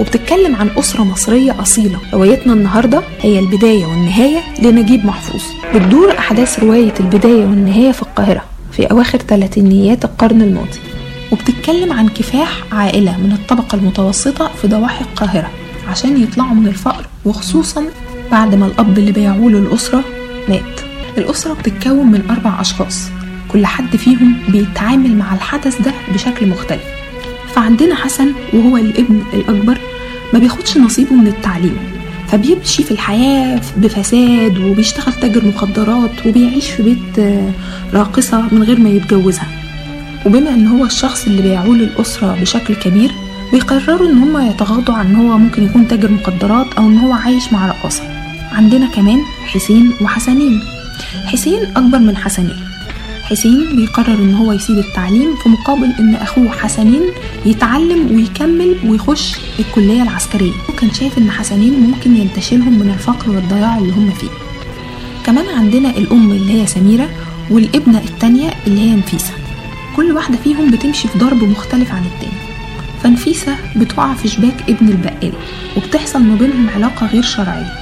وبتتكلم 0.00 0.56
عن 0.56 0.70
أسرة 0.78 1.04
مصرية 1.04 1.62
أصيلة. 1.62 1.98
روايتنا 2.14 2.52
النهاردة 2.52 3.02
هي 3.20 3.38
البداية 3.38 3.86
والنهاية 3.86 4.40
لنجيب 4.62 5.06
محفوظ. 5.06 5.42
بتدور 5.74 6.18
أحداث 6.18 6.60
رواية 6.60 6.94
البداية 7.00 7.44
والنهاية 7.44 7.92
في 7.92 8.02
القاهرة 8.02 8.44
في 8.72 8.86
أواخر 8.86 9.18
ثلاثينيات 9.18 10.04
القرن 10.04 10.42
الماضي. 10.42 10.78
وبتتكلم 11.32 11.92
عن 11.92 12.08
كفاح 12.08 12.50
عائلة 12.72 13.18
من 13.18 13.32
الطبقة 13.32 13.76
المتوسطة 13.76 14.50
في 14.62 14.68
ضواحي 14.68 15.04
القاهرة 15.04 15.50
عشان 15.88 16.22
يطلعوا 16.22 16.54
من 16.54 16.66
الفقر. 16.66 17.06
وخصوصا 17.24 17.84
بعد 18.30 18.54
ما 18.54 18.66
الأب 18.66 18.98
اللي 18.98 19.12
بيعوله 19.12 19.58
الأسرة 19.58 20.04
مات. 20.48 20.80
الأسرة 21.18 21.52
بتتكون 21.52 22.06
من 22.06 22.30
أربع 22.30 22.60
أشخاص. 22.60 23.08
كل 23.52 23.66
حد 23.66 23.96
فيهم 23.96 24.36
بيتعامل 24.48 25.16
مع 25.16 25.34
الحدث 25.34 25.82
ده 25.82 25.92
بشكل 26.14 26.46
مختلف. 26.46 26.82
فعندنا 27.54 27.94
حسن 27.94 28.32
وهو 28.52 28.76
الابن 28.76 29.22
الأكبر 29.34 29.78
ما 30.32 30.38
بياخدش 30.38 30.78
نصيبه 30.78 31.12
من 31.14 31.26
التعليم 31.26 31.76
فبيمشي 32.28 32.82
في 32.82 32.90
الحياة 32.90 33.60
بفساد 33.76 34.58
وبيشتغل 34.58 35.12
تاجر 35.12 35.44
مخدرات 35.46 36.26
وبيعيش 36.26 36.70
في 36.70 36.82
بيت 36.82 37.42
راقصة 37.94 38.48
من 38.52 38.62
غير 38.62 38.80
ما 38.80 38.88
يتجوزها. 38.88 39.46
وبما 40.26 40.50
إن 40.50 40.66
هو 40.66 40.84
الشخص 40.84 41.26
اللي 41.26 41.42
بيعول 41.42 41.82
الأسرة 41.82 42.36
بشكل 42.40 42.74
كبير 42.74 43.10
بيقرروا 43.52 44.08
إن 44.08 44.18
هم 44.18 44.50
يتغاضوا 44.50 44.94
عن 44.94 45.06
إن 45.06 45.16
هو 45.16 45.38
ممكن 45.38 45.64
يكون 45.64 45.88
تاجر 45.88 46.10
مخدرات 46.10 46.66
أو 46.78 46.86
إن 46.86 46.98
هو 46.98 47.12
عايش 47.12 47.52
مع 47.52 47.66
رقاصة. 47.68 48.02
عندنا 48.52 48.86
كمان 48.86 49.18
حسين 49.46 49.92
وحسنين. 50.00 50.62
حسين 51.26 51.62
أكبر 51.76 51.98
من 51.98 52.16
حسنين. 52.16 52.56
حسين 53.32 53.76
بيقرر 53.76 54.14
إن 54.14 54.34
هو 54.34 54.52
يسيب 54.52 54.78
التعليم 54.78 55.36
في 55.42 55.48
مقابل 55.48 55.92
إن 56.00 56.14
أخوه 56.14 56.50
حسنين 56.52 57.02
يتعلم 57.46 58.14
ويكمل 58.14 58.76
ويخش 58.84 59.36
الكلية 59.58 60.02
العسكرية. 60.02 60.52
وكان 60.68 60.90
شايف 60.90 61.18
إن 61.18 61.30
حسنين 61.30 61.80
ممكن 61.80 62.16
ينتشلهم 62.16 62.78
من 62.78 62.90
الفقر 62.90 63.30
والضياع 63.30 63.78
اللي 63.78 63.92
هم 63.92 64.10
فيه. 64.10 64.28
كمان 65.26 65.48
عندنا 65.58 65.90
الأم 65.90 66.30
اللي 66.30 66.62
هي 66.62 66.66
سميرة 66.66 67.08
والابنة 67.50 67.98
التانية 67.98 68.50
اللي 68.66 68.80
هي 68.80 68.94
نفيسة. 68.96 69.32
كل 69.96 70.12
واحدة 70.12 70.36
فيهم 70.44 70.70
بتمشي 70.70 71.08
في 71.08 71.18
ضرب 71.18 71.44
مختلف 71.44 71.92
عن 71.92 72.02
التاني. 72.04 72.42
فنفيسة 73.02 73.56
بتقع 73.76 74.14
في 74.14 74.28
شباك 74.28 74.64
ابن 74.68 74.88
البقال 74.88 75.32
وبتحصل 75.76 76.22
ما 76.22 76.34
بينهم 76.34 76.70
علاقة 76.74 77.06
غير 77.06 77.22
شرعية. 77.22 77.72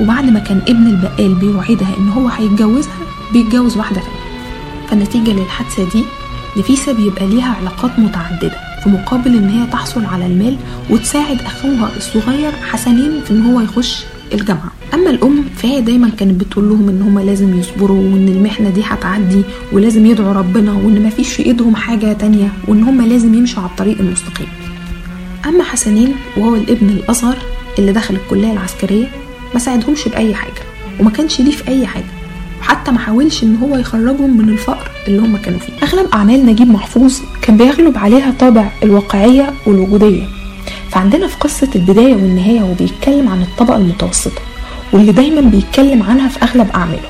وبعد 0.00 0.24
ما 0.24 0.38
كان 0.38 0.62
ابن 0.68 0.86
البقال 0.86 1.34
بيوعدها 1.34 1.96
إن 1.98 2.08
هو 2.08 2.28
هيتجوزها 2.28 2.96
بيتجوز 3.32 3.76
واحدة 3.76 4.00
تانية. 4.00 4.19
فنتيجة 4.90 5.30
للحادثة 5.32 5.90
دي 5.92 6.04
نفيسة 6.56 6.92
بيبقى 6.92 7.26
ليها 7.26 7.54
علاقات 7.60 7.98
متعددة 7.98 8.56
في 8.84 8.88
مقابل 8.90 9.36
إن 9.36 9.48
هي 9.48 9.66
تحصل 9.66 10.04
على 10.04 10.26
المال 10.26 10.56
وتساعد 10.90 11.40
أخوها 11.42 11.90
الصغير 11.96 12.52
حسنين 12.52 13.20
في 13.24 13.30
إن 13.30 13.42
هو 13.42 13.60
يخش 13.60 14.04
الجامعة. 14.32 14.72
أما 14.94 15.10
الأم 15.10 15.44
فهي 15.56 15.80
دايما 15.80 16.08
كانت 16.08 16.40
بتقول 16.40 16.68
لهم 16.68 16.88
إن 16.88 17.02
هما 17.02 17.20
لازم 17.20 17.58
يصبروا 17.60 17.96
وإن 17.98 18.28
المحنة 18.28 18.70
دي 18.70 18.82
هتعدي 18.84 19.42
ولازم 19.72 20.06
يدعوا 20.06 20.32
ربنا 20.32 20.72
وإن 20.72 21.02
مفيش 21.02 21.32
في 21.32 21.46
إيدهم 21.46 21.76
حاجة 21.76 22.12
تانية 22.12 22.52
وإن 22.68 22.82
هما 22.82 23.02
لازم 23.02 23.34
يمشوا 23.34 23.62
على 23.62 23.70
الطريق 23.70 23.98
المستقيم. 24.00 24.48
أما 25.46 25.64
حسنين 25.64 26.14
وهو 26.36 26.54
الابن 26.54 26.88
الأصغر 26.88 27.36
اللي 27.78 27.92
دخل 27.92 28.14
الكلية 28.14 28.52
العسكرية 28.52 29.06
ما 29.54 29.60
ساعدهمش 29.60 30.08
بأي 30.08 30.34
حاجة 30.34 30.62
وما 31.00 31.10
كانش 31.10 31.40
ليه 31.40 31.50
في 31.52 31.68
أي 31.68 31.86
حاجة. 31.86 32.04
وحتى 32.60 32.90
ما 32.90 32.98
حاولش 32.98 33.42
إن 33.42 33.56
هو 33.56 33.76
يخرجهم 33.76 34.36
من 34.36 34.48
الفقر 34.48 34.90
اللي 35.08 35.18
هم 35.22 35.36
كانوا 35.36 35.58
فيه. 35.58 35.72
أغلب 35.82 36.06
أعمال 36.14 36.46
نجيب 36.46 36.68
محفوظ 36.68 37.18
كان 37.42 37.56
بيغلب 37.56 37.98
عليها 37.98 38.34
طابع 38.40 38.68
الواقعية 38.82 39.52
والوجودية. 39.66 40.22
فعندنا 40.90 41.26
في 41.26 41.36
قصة 41.36 41.68
البداية 41.74 42.14
والنهاية 42.14 42.60
هو 42.60 42.72
بيتكلم 42.74 43.28
عن 43.28 43.42
الطبقة 43.42 43.76
المتوسطة 43.76 44.40
واللي 44.92 45.12
دايما 45.12 45.40
بيتكلم 45.40 46.02
عنها 46.02 46.28
في 46.28 46.42
أغلب 46.42 46.68
أعماله. 46.74 47.08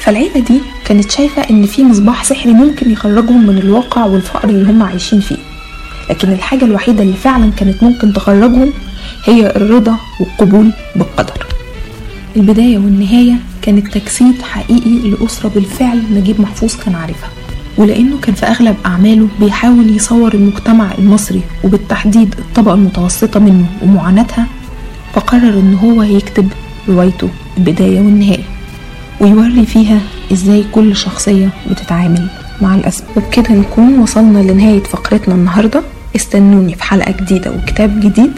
فالعيلة 0.00 0.40
دي 0.40 0.60
كانت 0.84 1.10
شايفة 1.10 1.42
إن 1.50 1.66
في 1.66 1.84
مصباح 1.84 2.24
سحري 2.24 2.52
ممكن 2.52 2.90
يخرجهم 2.90 3.46
من 3.46 3.58
الواقع 3.58 4.04
والفقر 4.04 4.48
اللي 4.48 4.70
هم 4.70 4.82
عايشين 4.82 5.20
فيه. 5.20 5.36
لكن 6.10 6.32
الحاجة 6.32 6.64
الوحيدة 6.64 7.02
اللي 7.02 7.16
فعلا 7.16 7.50
كانت 7.56 7.82
ممكن 7.82 8.12
تخرجهم 8.12 8.72
هي 9.24 9.56
الرضا 9.56 9.96
والقبول 10.20 10.72
بالقدر. 10.96 11.46
البداية 12.36 12.78
والنهاية 12.78 13.34
كانت 13.62 13.98
تجسيد 13.98 14.42
حقيقي 14.42 15.10
لأسرة 15.10 15.48
بالفعل 15.48 16.02
نجيب 16.14 16.40
محفوظ 16.40 16.76
كان 16.76 16.94
عارفها. 16.94 17.28
ولأنه 17.78 18.18
كان 18.22 18.34
في 18.34 18.46
أغلب 18.46 18.76
أعماله 18.86 19.28
بيحاول 19.40 19.96
يصور 19.96 20.34
المجتمع 20.34 20.92
المصري 20.98 21.42
وبالتحديد 21.64 22.34
الطبقة 22.38 22.74
المتوسطة 22.74 23.40
منه 23.40 23.66
ومعاناتها 23.82 24.46
فقرر 25.12 25.58
إن 25.60 25.74
هو 25.74 26.02
يكتب 26.02 26.48
روايته 26.88 27.28
البداية 27.58 28.00
والنهاية 28.00 28.44
ويوري 29.20 29.66
فيها 29.66 30.00
إزاي 30.32 30.64
كل 30.72 30.96
شخصية 30.96 31.48
بتتعامل. 31.70 32.28
مع 32.62 32.74
الأزمة 32.74 33.06
وبكده 33.16 33.54
نكون 33.54 33.98
وصلنا 33.98 34.38
لنهاية 34.38 34.82
فقرتنا 34.82 35.34
النهاردة. 35.34 35.82
استنوني 36.16 36.74
في 36.74 36.82
حلقة 36.84 37.12
جديدة 37.12 37.50
وكتاب 37.50 38.00
جديد 38.00 38.32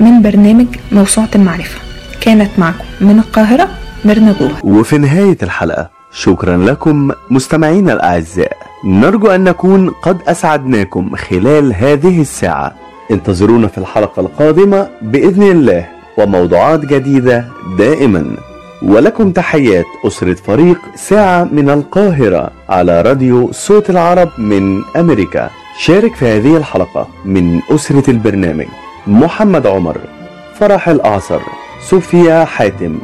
من 0.00 0.22
برنامج 0.22 0.66
موسوعة 0.92 1.28
المعرفة. 1.34 1.80
كانت 2.20 2.50
معكم 2.58 2.84
من 3.00 3.18
القاهرة. 3.18 3.68
ميرنا 4.04 4.34
جوهر 4.40 4.60
وفي 4.64 4.98
نهاية 4.98 5.38
الحلقة 5.42 5.90
شكرا 6.12 6.56
لكم 6.56 7.10
مستمعينا 7.30 7.92
الأعزاء. 7.92 8.56
نرجو 8.84 9.30
أن 9.30 9.44
نكون 9.44 9.90
قد 9.90 10.18
أسعدناكم 10.28 11.16
خلال 11.16 11.74
هذه 11.74 12.20
الساعة. 12.20 12.74
انتظرونا 13.10 13.68
في 13.68 13.78
الحلقة 13.78 14.20
القادمة 14.20 14.88
بإذن 15.02 15.42
الله 15.42 15.88
وموضوعات 16.18 16.80
جديدة 16.80 17.44
دائما. 17.78 18.36
ولكم 18.82 19.32
تحيات 19.32 19.84
أسرة 20.06 20.34
فريق 20.34 20.78
ساعة 20.94 21.44
من 21.44 21.70
القاهرة 21.70 22.50
على 22.68 23.02
راديو 23.02 23.52
صوت 23.52 23.90
العرب 23.90 24.28
من 24.38 24.82
أمريكا. 24.96 25.50
شارك 25.78 26.14
في 26.14 26.26
هذه 26.26 26.56
الحلقة 26.56 27.08
من 27.24 27.60
أسرة 27.70 28.10
البرنامج 28.10 28.66
محمد 29.06 29.66
عمر 29.66 29.96
فرح 30.58 30.88
الأعصر 30.88 31.40
صوفيا 31.80 32.44
حاتم. 32.44 32.98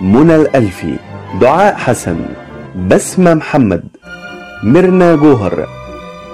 منى 0.00 0.36
الألفي 0.36 0.94
دعاء 1.40 1.74
حسن 1.74 2.16
بسمة 2.88 3.34
محمد 3.34 3.84
ميرنا 4.64 5.14
جوهر 5.16 5.66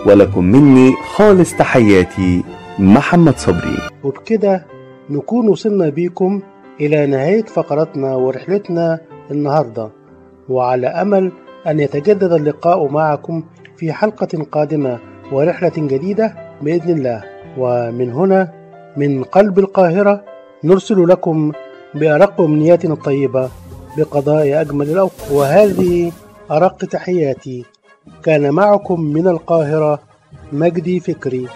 ولكم 0.07 0.45
مني 0.45 0.93
خالص 1.15 1.57
تحياتي 1.57 2.45
محمد 2.79 3.37
صبري. 3.39 3.79
وبكده 4.05 4.67
نكون 5.11 5.49
وصلنا 5.49 5.89
بيكم 5.89 6.43
إلى 6.81 7.07
نهاية 7.07 7.43
فقرتنا 7.45 8.15
ورحلتنا 8.15 9.01
النهاردة 9.31 9.89
وعلى 10.49 10.87
أمل 10.87 11.33
أن 11.67 11.81
يتجدد 11.81 12.33
اللقاء 12.33 12.89
معكم 12.89 13.43
في 13.77 13.93
حلقة 13.93 14.47
قادمة 14.53 14.99
ورحلة 15.33 15.73
جديدة 15.77 16.35
بإذن 16.63 16.91
الله. 16.99 17.23
ومن 17.59 18.13
هنا 18.13 18.53
من 18.97 19.23
قلب 19.25 19.59
القاهرة 19.59 20.25
نرسل 20.65 21.09
لكم 21.09 21.53
بأرق 21.95 22.41
أمنياتنا 22.41 22.95
الطيبة 22.95 23.51
بقضاء 23.97 24.61
أجمل 24.61 24.91
الأوقات 24.91 25.31
وهذه 25.31 26.13
أرق 26.51 26.85
تحياتي 26.85 27.65
كان 28.23 28.51
معكم 28.51 29.01
من 29.01 29.29
القاهرة 29.29 29.99
مجدي 30.53 31.01
فكري. 31.01 31.49